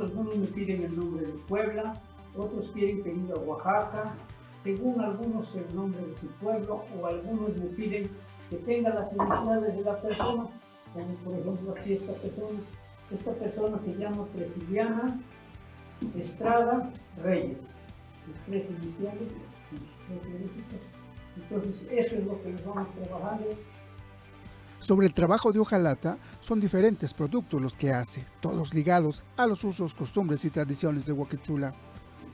algunos 0.00 0.36
me 0.36 0.46
piden 0.46 0.84
el 0.84 0.96
nombre 0.96 1.26
de 1.26 1.32
Puebla, 1.48 2.00
otros 2.36 2.70
quieren 2.70 3.02
que 3.02 3.12
diga 3.12 3.34
Oaxaca, 3.34 4.14
según 4.62 5.00
algunos 5.00 5.54
el 5.56 5.74
nombre 5.74 6.00
de 6.06 6.18
su 6.18 6.26
pueblo. 6.42 6.84
O 6.98 7.06
algunos 7.06 7.54
me 7.56 7.66
piden 7.66 8.08
que 8.48 8.56
tenga 8.56 8.94
las 8.94 9.12
iniciales 9.12 9.76
de 9.76 9.82
la 9.82 10.00
persona 10.00 10.48
como 10.94 11.14
por 11.16 11.34
ejemplo 11.34 11.74
aquí 11.76 11.92
esta 11.94 12.12
persona. 12.12 12.60
Esta 13.10 13.32
persona 13.32 13.78
se 13.78 13.94
llama 13.96 14.26
Presiliana 14.26 15.20
Estrada 16.18 16.90
Reyes. 17.22 17.58
Los 17.58 18.46
tres 18.46 18.64
iniciales, 18.70 19.28
Entonces, 21.36 21.88
eso 21.90 22.14
es 22.14 22.24
lo 22.24 22.42
que 22.42 22.50
nos 22.50 22.64
vamos 22.64 22.88
trabajando. 22.94 23.46
Sobre 24.80 25.06
el 25.06 25.14
trabajo 25.14 25.52
de 25.52 25.58
hojalata, 25.58 26.16
son 26.40 26.60
diferentes 26.60 27.12
productos 27.12 27.60
los 27.60 27.76
que 27.76 27.90
hace, 27.92 28.24
todos 28.40 28.72
ligados 28.72 29.22
a 29.36 29.46
los 29.46 29.64
usos, 29.64 29.94
costumbres 29.94 30.44
y 30.44 30.50
tradiciones 30.50 31.06
de 31.06 31.12
Huaquechula. 31.12 31.74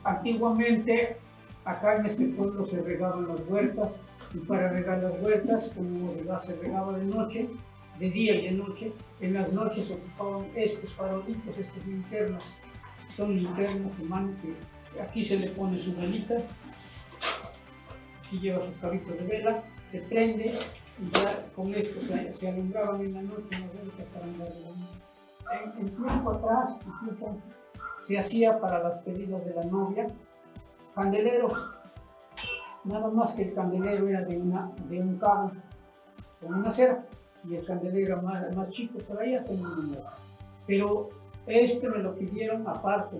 Antiguamente, 0.03 1.17
acá 1.65 1.97
en 1.97 2.05
este 2.05 2.27
pueblo 2.29 2.65
se 2.65 2.81
regaban 2.81 3.27
las 3.27 3.39
huertas, 3.47 3.91
y 4.33 4.39
para 4.39 4.69
regar 4.69 4.99
las 4.99 5.21
huertas, 5.21 5.71
como 5.75 6.13
se 6.41 6.55
regaba 6.55 6.97
de 6.97 7.05
noche, 7.05 7.49
de 8.01 8.09
día 8.09 8.35
y 8.35 8.45
de 8.45 8.51
noche. 8.51 8.91
En 9.19 9.35
las 9.35 9.53
noches 9.53 9.91
ocupaban 9.91 10.47
estos 10.55 10.91
farolitos, 10.93 11.55
estas 11.57 11.85
linternas. 11.85 12.43
Son 13.15 13.35
linternas 13.35 13.97
de 13.97 14.03
mano 14.05 14.33
que 14.41 14.99
aquí 14.99 15.23
se 15.23 15.37
le 15.37 15.47
pone 15.49 15.77
su 15.77 15.95
velita. 15.95 16.35
Aquí 18.25 18.39
lleva 18.39 18.65
su 18.65 18.77
carrito 18.79 19.13
de 19.13 19.21
vela, 19.21 19.63
se 19.91 19.99
prende 19.99 20.45
y 20.99 21.15
ya 21.15 21.45
con 21.55 21.73
esto 21.73 21.99
se, 22.01 22.47
alumbraban 22.47 23.01
en 23.01 23.13
la 23.13 23.21
noche 23.21 23.49
las 23.51 23.73
velas 23.73 24.07
para 24.13 24.25
andar 24.25 24.51
de 24.51 24.59
la. 24.61 24.69
En, 25.63 25.87
en 25.87 25.95
tiempo 25.95 26.31
atrás, 26.31 26.77
incluso, 26.87 27.37
se 28.07 28.17
hacía 28.17 28.59
para 28.59 28.81
las 28.81 29.03
pedidas 29.03 29.45
de 29.45 29.53
la 29.53 29.65
novia 29.65 30.07
candeleros, 30.95 31.53
nada 32.83 33.09
más 33.09 33.31
que 33.33 33.43
el 33.43 33.53
candelero 33.53 34.07
era 34.07 34.21
de, 34.21 34.37
una, 34.37 34.71
de 34.89 34.99
un 34.99 35.17
cabo 35.17 35.51
con 36.39 36.53
una 36.55 36.73
cera 36.73 37.05
y 37.43 37.55
el 37.55 37.65
candelero 37.65 38.21
más, 38.21 38.55
más 38.55 38.69
chico, 38.69 38.99
por 38.99 39.21
ahí 39.21 39.35
hasta 39.35 39.51
un 39.51 39.61
número. 39.61 40.01
Pero 40.67 41.09
este 41.47 41.89
me 41.89 41.99
lo 41.99 42.15
pidieron 42.15 42.67
aparte, 42.67 43.17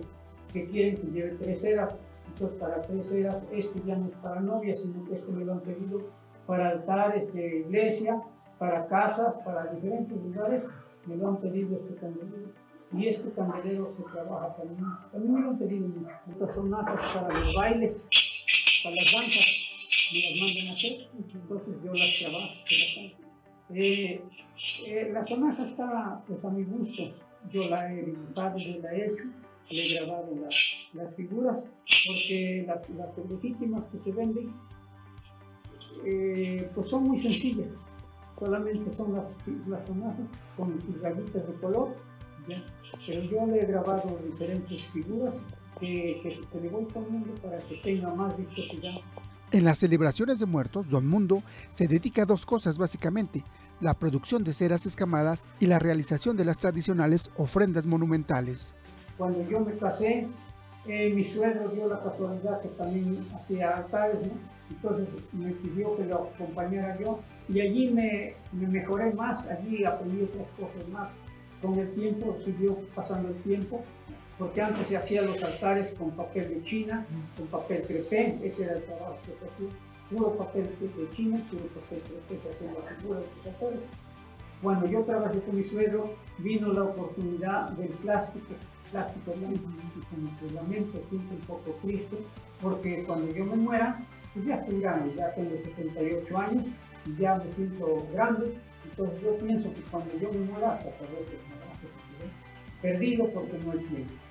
que 0.52 0.66
quieren 0.66 0.96
que 0.96 1.06
lleve 1.08 1.36
tres 1.38 1.60
ceras. 1.60 1.90
Entonces, 2.32 2.58
para 2.58 2.82
tres 2.82 3.06
ceras, 3.08 3.36
este 3.52 3.80
ya 3.86 3.96
no 3.96 4.06
es 4.06 4.14
para 4.22 4.40
novia, 4.40 4.74
sino 4.76 5.04
que 5.04 5.14
este 5.16 5.32
me 5.32 5.44
lo 5.44 5.52
han 5.52 5.60
pedido 5.60 6.00
para 6.46 6.70
altares 6.70 7.32
de 7.32 7.60
iglesia, 7.60 8.20
para 8.58 8.86
casas, 8.86 9.34
para 9.44 9.72
diferentes 9.72 10.16
lugares, 10.16 10.62
me 11.06 11.16
lo 11.16 11.28
han 11.28 11.36
pedido 11.38 11.76
este 11.76 11.94
candelero. 11.96 12.50
Y 12.92 13.08
este 13.08 13.30
candelero 13.30 13.92
se 13.96 14.02
trabaja 14.12 14.54
también. 14.54 14.84
También 15.10 15.34
me 15.34 15.40
lo 15.40 15.48
han 15.50 15.58
pedido 15.58 15.88
mucho. 15.88 16.10
Estas 16.30 16.54
son 16.54 16.70
para 16.70 17.40
los 17.40 17.54
bailes, 17.54 17.96
para 18.84 18.96
las 18.96 19.12
danzas, 19.12 19.62
me 20.12 20.20
las 20.20 20.40
mandan 20.42 20.68
a 20.68 20.72
hacer, 20.72 21.08
entonces 21.16 21.74
yo 21.82 21.92
las 21.92 22.18
trabajo, 22.20 22.52
las. 22.68 23.31
Eh, 23.70 24.22
eh, 24.86 25.10
la 25.12 25.26
sonaja 25.26 25.64
está 25.64 26.22
pues, 26.26 26.44
a 26.44 26.50
mi 26.50 26.64
gusto. 26.64 27.02
Yo 27.50 27.68
la 27.68 27.92
he 27.92 28.04
dibujado, 28.04 28.58
yo 28.58 28.78
la 28.80 28.92
he 28.92 29.06
hecho, 29.06 29.24
le 29.70 29.86
he 29.86 30.04
grabado 30.04 30.34
las, 30.40 30.88
las 30.92 31.14
figuras, 31.14 31.64
porque 32.06 32.64
las, 32.66 32.90
las 32.90 33.30
legítimas 33.30 33.84
que 33.90 33.98
se 33.98 34.12
venden 34.12 34.52
eh, 36.04 36.70
pues 36.74 36.88
son 36.88 37.04
muy 37.08 37.18
sencillas. 37.20 37.68
Solamente 38.38 38.92
son 38.92 39.14
las, 39.14 39.32
las 39.68 39.86
sonajas 39.86 40.26
con 40.56 40.78
rayitas 41.00 41.46
de 41.46 41.54
color. 41.54 41.94
Pero 43.06 43.22
yo 43.22 43.46
le 43.46 43.62
he 43.62 43.66
grabado 43.66 44.18
diferentes 44.24 44.82
figuras 44.90 45.40
que, 45.78 46.20
que, 46.22 46.40
que 46.50 46.60
le 46.60 46.68
voy 46.68 46.84
poniendo 46.86 47.32
para 47.34 47.58
que 47.60 47.76
tenga 47.76 48.12
más 48.14 48.36
vistosidad. 48.36 49.00
En 49.52 49.64
las 49.64 49.76
celebraciones 49.78 50.38
de 50.38 50.46
muertos, 50.46 50.88
Don 50.88 51.06
Mundo 51.06 51.42
se 51.74 51.86
dedica 51.86 52.22
a 52.22 52.26
dos 52.26 52.46
cosas 52.46 52.78
básicamente, 52.78 53.44
la 53.80 53.92
producción 53.92 54.44
de 54.44 54.54
ceras 54.54 54.86
escamadas 54.86 55.44
y 55.60 55.66
la 55.66 55.78
realización 55.78 56.38
de 56.38 56.46
las 56.46 56.56
tradicionales 56.56 57.30
ofrendas 57.36 57.84
monumentales. 57.84 58.72
Cuando 59.18 59.46
yo 59.50 59.60
me 59.60 59.72
casé, 59.72 60.26
eh, 60.86 61.12
mi 61.14 61.22
suegro 61.22 61.68
dio 61.68 61.86
la 61.86 62.02
casualidad 62.02 62.62
que 62.62 62.68
también 62.68 63.18
hacía 63.34 63.76
altares, 63.76 64.26
¿no? 64.26 64.32
entonces 64.70 65.06
me 65.34 65.50
pidió 65.50 65.98
que 65.98 66.04
lo 66.04 66.30
acompañara 66.34 66.98
yo 66.98 67.20
y 67.50 67.60
allí 67.60 67.90
me, 67.90 68.34
me 68.52 68.68
mejoré 68.68 69.12
más, 69.12 69.46
allí 69.48 69.84
aprendí 69.84 70.22
otras 70.22 70.48
cosas 70.58 70.88
más. 70.88 71.10
Con 71.60 71.78
el 71.78 71.94
tiempo, 71.94 72.38
siguió 72.42 72.78
pasando 72.94 73.28
el 73.28 73.36
tiempo, 73.42 73.84
porque 74.42 74.60
antes 74.60 74.88
se 74.88 74.96
hacían 74.96 75.26
los 75.26 75.40
altares 75.40 75.94
con 75.94 76.10
papel 76.10 76.48
de 76.48 76.64
China, 76.64 77.06
con 77.38 77.46
papel 77.46 77.84
crepé, 77.86 78.36
ese 78.42 78.64
era 78.64 78.72
el 78.72 78.82
trabajo 78.82 79.16
que 79.24 79.30
se 79.38 79.44
hacía, 79.46 79.78
puro 80.10 80.36
papel 80.36 80.68
de 80.80 81.16
China, 81.16 81.40
puro 81.48 81.66
papel 81.66 82.02
crepé, 82.02 82.42
se 82.42 82.50
hacían 82.50 82.74
las 82.74 82.98
figuras 82.98 83.22
de 83.22 83.28
los 83.36 83.46
altares. 83.46 83.80
Cuando 84.60 84.86
yo 84.88 85.02
trabajé 85.02 85.38
con 85.42 85.54
mi 85.54 85.62
suegro, 85.62 86.10
vino 86.38 86.72
la 86.72 86.82
oportunidad 86.82 87.70
del 87.70 87.90
plástico, 87.90 88.46
plástico 88.90 89.32
blanco, 89.32 89.60
y 89.94 90.00
como 90.12 90.38
que 90.40 90.54
lamento, 90.56 90.98
siento 91.08 91.34
un 91.34 91.40
poco 91.46 91.78
triste, 91.80 92.16
porque 92.60 93.04
cuando 93.04 93.32
yo 93.32 93.44
me 93.44 93.54
muera, 93.54 94.04
pues 94.34 94.44
ya 94.44 94.56
estoy 94.56 94.80
grande, 94.80 95.14
ya 95.14 95.32
tengo 95.36 95.50
78 95.50 96.36
años, 96.36 96.66
ya 97.16 97.36
me 97.36 97.52
siento 97.52 98.08
grande, 98.12 98.58
entonces 98.90 99.22
yo 99.22 99.36
pienso 99.36 99.72
que 99.72 99.82
cuando 99.82 100.10
yo 100.18 100.32
me 100.32 100.40
muera, 100.50 100.72
hasta 100.72 100.90
perdido 102.82 103.28
porque 103.28 103.56
no 103.64 103.70
hay 103.70 103.78
tiempo. 103.78 104.21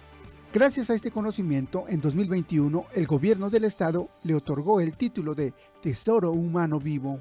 Gracias 0.53 0.89
a 0.89 0.95
este 0.95 1.11
conocimiento, 1.11 1.85
en 1.87 2.01
2021 2.01 2.83
el 2.93 3.07
gobierno 3.07 3.49
del 3.49 3.63
estado 3.63 4.09
le 4.23 4.35
otorgó 4.35 4.81
el 4.81 4.97
título 4.97 5.33
de 5.33 5.53
Tesoro 5.81 6.31
Humano 6.31 6.77
Vivo. 6.77 7.19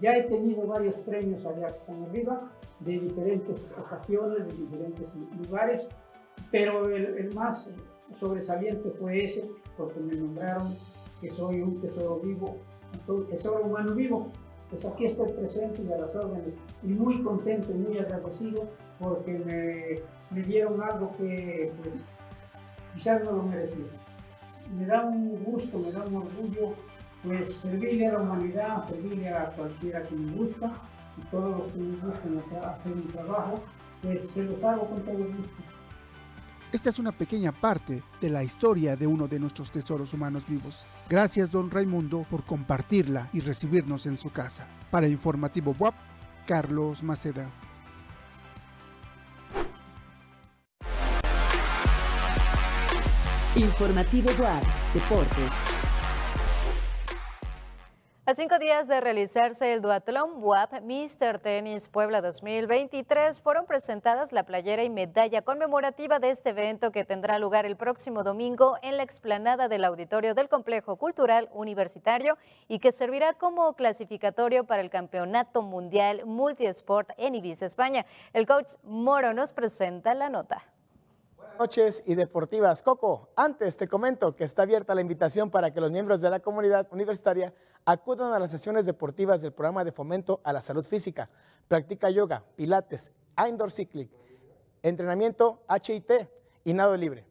Ya 0.00 0.16
he 0.16 0.24
tenido 0.24 0.66
varios 0.66 0.96
premios 0.96 1.46
allá 1.46 1.68
arriba, 2.08 2.50
de 2.80 2.98
diferentes 2.98 3.72
ocasiones, 3.78 4.48
de 4.48 4.54
diferentes 4.64 5.08
lugares, 5.40 5.86
pero 6.50 6.88
el, 6.88 7.18
el 7.18 7.32
más 7.32 7.70
sobresaliente 8.18 8.90
fue 8.98 9.24
ese, 9.24 9.48
porque 9.76 10.00
me 10.00 10.16
nombraron 10.16 10.74
que 11.20 11.30
soy 11.30 11.60
un 11.60 11.80
tesoro 11.80 12.18
vivo, 12.18 12.56
un 13.06 13.24
tesoro 13.28 13.62
humano 13.66 13.94
vivo. 13.94 14.32
Pues 14.68 14.84
aquí 14.84 15.06
estoy 15.06 15.30
presente 15.32 15.80
y 15.82 15.92
a 15.92 15.96
las 15.96 16.14
órdenes, 16.16 16.54
y 16.82 16.88
muy 16.88 17.22
contento 17.22 17.70
y 17.70 17.74
muy 17.74 17.98
agradecido 17.98 18.68
porque 18.98 19.38
me, 19.38 20.36
me 20.36 20.44
dieron 20.44 20.82
algo 20.82 21.12
que 21.16 21.72
pues, 21.80 21.94
quizás 22.98 23.22
no 23.24 23.32
lo 23.32 23.42
merecía. 23.44 23.84
Me 24.76 24.84
da 24.84 25.04
un 25.04 25.44
gusto, 25.44 25.78
me 25.78 25.92
da 25.92 26.04
un 26.04 26.16
orgullo, 26.16 26.74
pues 27.22 27.54
servirle 27.54 28.08
a 28.08 28.12
la 28.14 28.20
humanidad, 28.20 28.88
servirle 28.88 29.28
a 29.28 29.46
cualquiera 29.46 30.02
que 30.02 30.14
me 30.14 30.32
busca, 30.32 30.70
y 31.16 31.30
todos 31.30 31.58
los 31.58 31.72
que 31.72 31.78
me 31.78 31.96
buscan 31.96 32.38
hacer 32.64 32.92
un 32.92 33.08
trabajo, 33.12 33.62
pues 34.02 34.28
se 34.30 34.42
los 34.42 34.62
hago 34.62 34.88
con 34.88 35.02
todo 35.02 35.16
gusto. 35.16 35.62
Esta 36.70 36.90
es 36.90 36.98
una 36.98 37.12
pequeña 37.12 37.50
parte 37.50 38.02
de 38.20 38.28
la 38.28 38.44
historia 38.44 38.94
de 38.94 39.06
uno 39.06 39.26
de 39.26 39.38
nuestros 39.38 39.70
tesoros 39.70 40.12
humanos 40.12 40.44
vivos. 40.46 40.82
Gracias, 41.08 41.50
don 41.50 41.70
Raimundo, 41.70 42.26
por 42.28 42.44
compartirla 42.44 43.30
y 43.32 43.40
recibirnos 43.40 44.04
en 44.04 44.18
su 44.18 44.30
casa. 44.30 44.66
Para 44.90 45.08
Informativo 45.08 45.74
WAP, 45.78 45.94
Carlos 46.46 47.02
Maceda. 47.02 47.48
Informativo 53.58 54.30
WAP, 54.40 54.62
Deportes. 54.94 55.64
A 58.24 58.34
cinco 58.34 58.56
días 58.60 58.86
de 58.86 59.00
realizarse 59.00 59.72
el 59.72 59.82
duatlón 59.82 60.34
WAP 60.36 60.74
Mr. 60.82 61.40
Tennis 61.40 61.88
Puebla 61.88 62.20
2023 62.20 63.40
fueron 63.40 63.66
presentadas 63.66 64.30
la 64.30 64.44
playera 64.44 64.84
y 64.84 64.90
medalla 64.90 65.42
conmemorativa 65.42 66.20
de 66.20 66.30
este 66.30 66.50
evento 66.50 66.92
que 66.92 67.04
tendrá 67.04 67.40
lugar 67.40 67.66
el 67.66 67.76
próximo 67.76 68.22
domingo 68.22 68.76
en 68.80 68.96
la 68.96 69.02
explanada 69.02 69.66
del 69.66 69.84
auditorio 69.84 70.36
del 70.36 70.48
Complejo 70.48 70.94
Cultural 70.94 71.48
Universitario 71.52 72.38
y 72.68 72.78
que 72.78 72.92
servirá 72.92 73.32
como 73.32 73.72
clasificatorio 73.72 74.66
para 74.66 74.82
el 74.82 74.90
Campeonato 74.90 75.62
Mundial 75.62 76.24
Multisport 76.26 77.10
en 77.16 77.34
Ibiza, 77.34 77.66
España. 77.66 78.06
El 78.32 78.46
coach 78.46 78.74
Moro 78.84 79.32
nos 79.32 79.52
presenta 79.52 80.14
la 80.14 80.28
nota 80.28 80.62
noches 81.58 82.02
y 82.06 82.14
deportivas. 82.14 82.82
Coco, 82.82 83.30
antes 83.34 83.76
te 83.76 83.88
comento 83.88 84.36
que 84.36 84.44
está 84.44 84.62
abierta 84.62 84.94
la 84.94 85.00
invitación 85.00 85.50
para 85.50 85.72
que 85.72 85.80
los 85.80 85.90
miembros 85.90 86.20
de 86.20 86.30
la 86.30 86.40
comunidad 86.40 86.86
universitaria 86.92 87.52
acudan 87.84 88.32
a 88.32 88.38
las 88.38 88.50
sesiones 88.50 88.86
deportivas 88.86 89.42
del 89.42 89.52
programa 89.52 89.84
de 89.84 89.92
fomento 89.92 90.40
a 90.44 90.52
la 90.52 90.62
salud 90.62 90.84
física. 90.84 91.28
Practica 91.66 92.10
yoga, 92.10 92.44
pilates, 92.54 93.10
indoor 93.48 93.72
cycling, 93.72 94.10
entrenamiento 94.82 95.62
HIT 95.68 96.10
y 96.64 96.72
nado 96.74 96.96
libre. 96.96 97.27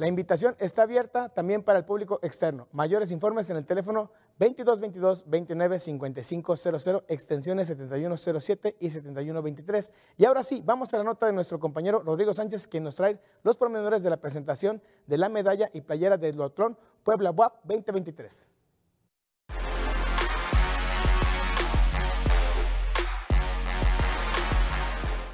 La 0.00 0.08
invitación 0.08 0.56
está 0.58 0.84
abierta 0.84 1.28
también 1.28 1.62
para 1.62 1.78
el 1.78 1.84
público 1.84 2.20
externo. 2.22 2.68
Mayores 2.72 3.12
informes 3.12 3.50
en 3.50 3.58
el 3.58 3.66
teléfono 3.66 4.10
2222 4.38 5.28
29 5.28 5.78
5500, 5.78 7.02
extensiones 7.06 7.68
7107 7.68 8.76
y 8.80 8.88
7123. 8.88 9.92
Y 10.16 10.24
ahora 10.24 10.42
sí, 10.42 10.62
vamos 10.64 10.94
a 10.94 10.96
la 10.96 11.04
nota 11.04 11.26
de 11.26 11.34
nuestro 11.34 11.60
compañero 11.60 12.02
Rodrigo 12.02 12.32
Sánchez, 12.32 12.66
quien 12.66 12.82
nos 12.82 12.94
trae 12.94 13.20
los 13.42 13.58
pormenores 13.58 14.02
de 14.02 14.08
la 14.08 14.16
presentación 14.16 14.80
de 15.06 15.18
la 15.18 15.28
medalla 15.28 15.68
y 15.74 15.82
playera 15.82 16.16
del 16.16 16.34
Duatlón 16.34 16.78
Puebla 17.04 17.30
WAP 17.32 17.62
2023. 17.64 18.48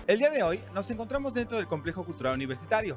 El 0.09 0.18
día 0.18 0.31
de 0.31 0.42
hoy 0.42 0.61
nos 0.74 0.90
encontramos 0.90 1.35
dentro 1.35 1.57
del 1.57 1.68
Complejo 1.68 2.05
Cultural 2.05 2.35
Universitario, 2.35 2.96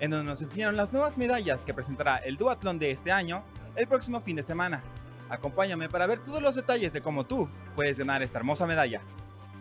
en 0.00 0.10
donde 0.10 0.26
nos 0.26 0.40
enseñaron 0.40 0.76
las 0.76 0.92
nuevas 0.92 1.16
medallas 1.16 1.64
que 1.64 1.74
presentará 1.74 2.16
el 2.16 2.36
Duatlón 2.36 2.78
de 2.78 2.90
este 2.90 3.12
año 3.12 3.44
el 3.76 3.86
próximo 3.86 4.20
fin 4.20 4.36
de 4.36 4.42
semana. 4.42 4.82
Acompáñame 5.28 5.88
para 5.88 6.06
ver 6.06 6.18
todos 6.18 6.42
los 6.42 6.56
detalles 6.56 6.92
de 6.92 7.02
cómo 7.02 7.24
tú 7.24 7.48
puedes 7.76 7.98
ganar 7.98 8.22
esta 8.22 8.38
hermosa 8.38 8.66
medalla. 8.66 9.00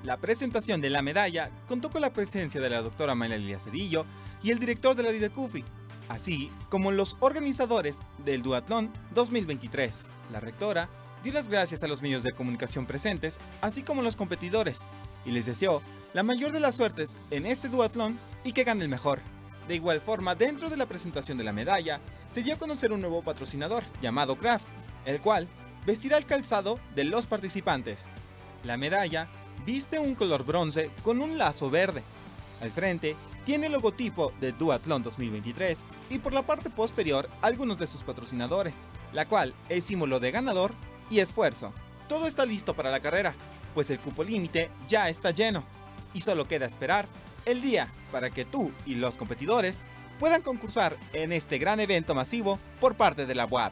La 0.04 0.18
presentación 0.18 0.82
de 0.82 0.90
la 0.90 1.02
medalla 1.02 1.52
contó 1.68 1.92
con 1.92 2.02
la 2.02 2.14
presencia 2.14 2.62
de 2.62 2.70
la 2.70 2.82
doctora 2.82 3.16
María 3.16 3.60
Cedillo 3.60 4.06
y 4.42 4.52
el 4.52 4.60
director 4.60 4.96
de 4.96 5.04
la 5.04 5.12
Didecufi, 5.12 5.64
así 6.08 6.50
como 6.70 6.92
los 6.92 7.18
organizadores 7.20 8.00
del 8.26 8.42
Duatlón 8.42 8.92
2023. 9.14 10.10
La 10.32 10.40
rectora 10.40 10.90
dio 11.22 11.34
las 11.34 11.50
gracias 11.50 11.84
a 11.84 11.88
los 11.88 12.02
medios 12.02 12.24
de 12.24 12.32
comunicación 12.32 12.86
presentes, 12.86 13.40
así 13.62 13.84
como 13.84 14.02
a 14.02 14.04
los 14.06 14.16
competidores, 14.16 14.80
y 15.26 15.32
les 15.32 15.46
deseó 15.46 15.82
la 16.14 16.24
mayor 16.24 16.54
de 16.54 16.62
las 16.62 16.76
suertes 16.76 17.18
en 17.30 17.46
este 17.46 17.68
duatlón 17.68 18.18
y 18.44 18.54
que 18.54 18.64
gane 18.64 18.84
el 18.84 18.90
mejor. 18.90 19.20
De 19.70 19.76
igual 19.76 20.02
forma, 20.02 20.34
dentro 20.34 20.68
de 20.68 20.78
la 20.78 20.88
presentación 20.88 21.38
de 21.38 21.44
la 21.44 21.54
medalla, 21.54 22.00
se 22.28 22.42
dio 22.42 22.56
a 22.56 22.58
conocer 22.58 22.92
un 22.92 23.02
nuevo 23.02 23.22
patrocinador 23.22 23.84
llamado 24.02 24.36
Kraft, 24.36 24.66
el 25.06 25.22
cual 25.22 25.48
vestirá 25.86 26.18
el 26.18 26.26
calzado 26.26 26.80
de 26.96 27.04
los 27.04 27.28
participantes. 27.28 28.10
La 28.64 28.78
medalla 28.78 29.28
viste 29.68 30.00
un 30.00 30.16
color 30.16 30.44
bronce 30.44 30.90
con 31.04 31.22
un 31.22 31.38
lazo 31.38 31.70
verde. 31.70 32.02
Al 32.64 32.72
frente 32.72 33.16
tiene 33.46 33.68
el 33.68 33.74
logotipo 33.74 34.34
de 34.42 34.54
Duathlon 34.54 35.04
2023 35.04 35.86
y 36.10 36.18
por 36.18 36.34
la 36.34 36.42
parte 36.42 36.72
posterior 36.72 37.30
algunos 37.44 37.78
de 37.78 37.86
sus 37.86 38.02
patrocinadores, 38.02 38.88
la 39.14 39.28
cual 39.28 39.54
es 39.70 39.84
símbolo 39.84 40.20
de 40.20 40.32
ganador 40.32 40.74
y 41.12 41.20
esfuerzo. 41.20 41.74
Todo 42.08 42.26
está 42.26 42.44
listo 42.44 42.74
para 42.74 42.90
la 42.90 43.02
carrera, 43.02 43.36
pues 43.76 43.92
el 43.92 44.00
cupo 44.00 44.24
límite 44.24 44.72
ya 44.88 45.10
está 45.10 45.30
lleno 45.30 45.64
y 46.16 46.22
solo 46.22 46.48
queda 46.48 46.66
esperar 46.66 47.08
el 47.52 47.62
día 47.62 47.88
para 48.12 48.30
que 48.30 48.46
tú 48.46 48.72
y 48.86 48.96
los 48.96 49.18
competidores 49.18 49.84
puedan 50.20 50.42
concursar 50.42 50.98
en 51.14 51.32
este 51.32 51.58
gran 51.58 51.80
evento 51.80 52.14
masivo 52.14 52.60
por 52.80 52.96
parte 52.96 53.26
de 53.26 53.36
la 53.36 53.46
UAP. 53.46 53.72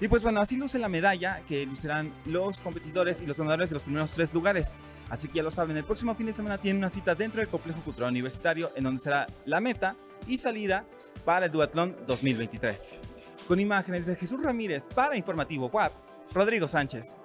Y 0.00 0.06
pues 0.06 0.22
bueno, 0.22 0.40
así 0.40 0.56
luce 0.56 0.78
la 0.78 0.88
medalla 0.88 1.42
que 1.48 1.66
lucirán 1.66 2.12
los 2.24 2.60
competidores 2.60 3.20
y 3.20 3.26
los 3.26 3.38
ganadores 3.38 3.70
de 3.70 3.74
los 3.74 3.82
primeros 3.82 4.12
tres 4.12 4.32
lugares. 4.32 4.74
Así 5.10 5.26
que 5.26 5.34
ya 5.34 5.42
lo 5.42 5.50
saben, 5.50 5.76
el 5.76 5.84
próximo 5.84 6.14
fin 6.14 6.26
de 6.26 6.32
semana 6.32 6.58
tienen 6.58 6.78
una 6.78 6.88
cita 6.90 7.16
dentro 7.16 7.40
del 7.40 7.48
Complejo 7.48 7.80
Cultural 7.80 8.10
Universitario 8.10 8.70
en 8.76 8.84
donde 8.84 9.02
será 9.02 9.26
la 9.44 9.60
meta 9.60 9.96
y 10.28 10.36
salida 10.36 10.84
para 11.24 11.46
el 11.46 11.52
Duatlón 11.52 11.96
2023. 12.06 12.94
Con 13.48 13.58
imágenes 13.58 14.06
de 14.06 14.14
Jesús 14.14 14.40
Ramírez 14.40 14.88
para 14.94 15.16
Informativo 15.16 15.66
WAP, 15.66 15.92
Rodrigo 16.32 16.68
Sánchez. 16.68 17.18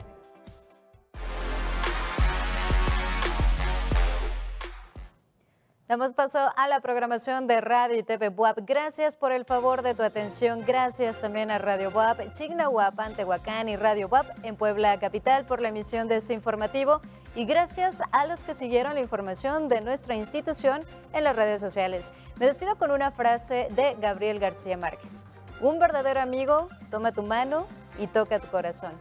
Damos 5.94 6.16
paso 6.16 6.40
a 6.56 6.68
la 6.68 6.80
programación 6.80 7.46
de 7.46 7.62
Radio 7.62 8.00
y 8.00 8.02
TV 8.02 8.30
WAP. 8.30 8.62
Gracias 8.66 9.16
por 9.16 9.32
el 9.32 9.46
favor 9.46 9.84
de 9.84 9.94
tu 9.94 10.02
atención. 10.02 10.64
Gracias 10.66 11.20
también 11.20 11.52
a 11.52 11.60
Radio 11.60 11.92
WAP, 11.92 12.32
Chigna 12.32 12.68
WAP, 12.68 13.00
Antehuacán 13.00 13.70
y 13.70 13.76
Radio 13.76 14.08
WAP 14.08 14.26
en 14.44 14.56
Puebla 14.56 15.00
Capital 15.00 15.46
por 15.46 15.62
la 15.62 15.70
emisión 15.70 16.08
de 16.08 16.16
este 16.16 16.34
informativo. 16.34 17.00
Y 17.36 17.46
gracias 17.46 18.00
a 18.12 18.26
los 18.26 18.44
que 18.44 18.56
siguieron 18.56 18.96
la 18.96 19.02
información 19.02 19.68
de 19.68 19.82
nuestra 19.82 20.16
institución 20.16 20.82
en 21.14 21.26
las 21.26 21.36
redes 21.36 21.62
sociales. 21.62 22.12
Me 22.40 22.48
despido 22.48 22.76
con 22.76 22.90
una 22.90 23.12
frase 23.12 23.68
de 23.76 23.96
Gabriel 24.02 24.40
García 24.40 24.78
Márquez. 24.78 25.28
Un 25.62 25.78
verdadero 25.78 26.22
amigo 26.22 26.70
toma 26.90 27.12
tu 27.12 27.22
mano 27.22 27.68
y 28.00 28.08
toca 28.08 28.40
tu 28.40 28.48
corazón. 28.48 28.94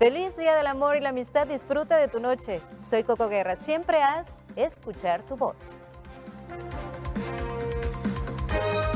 Feliz 0.00 0.36
Día 0.36 0.56
del 0.56 0.66
Amor 0.66 0.96
y 0.96 1.00
la 1.00 1.10
Amistad. 1.10 1.46
Disfruta 1.46 1.96
de 1.96 2.08
tu 2.08 2.18
noche. 2.18 2.60
Soy 2.80 3.04
Coco 3.04 3.28
Guerra. 3.28 3.54
Siempre 3.54 4.02
haz 4.02 4.46
escuchar 4.56 5.22
tu 5.22 5.36
voz. 5.36 5.78
Thank 8.48 8.84
you. 8.84 8.89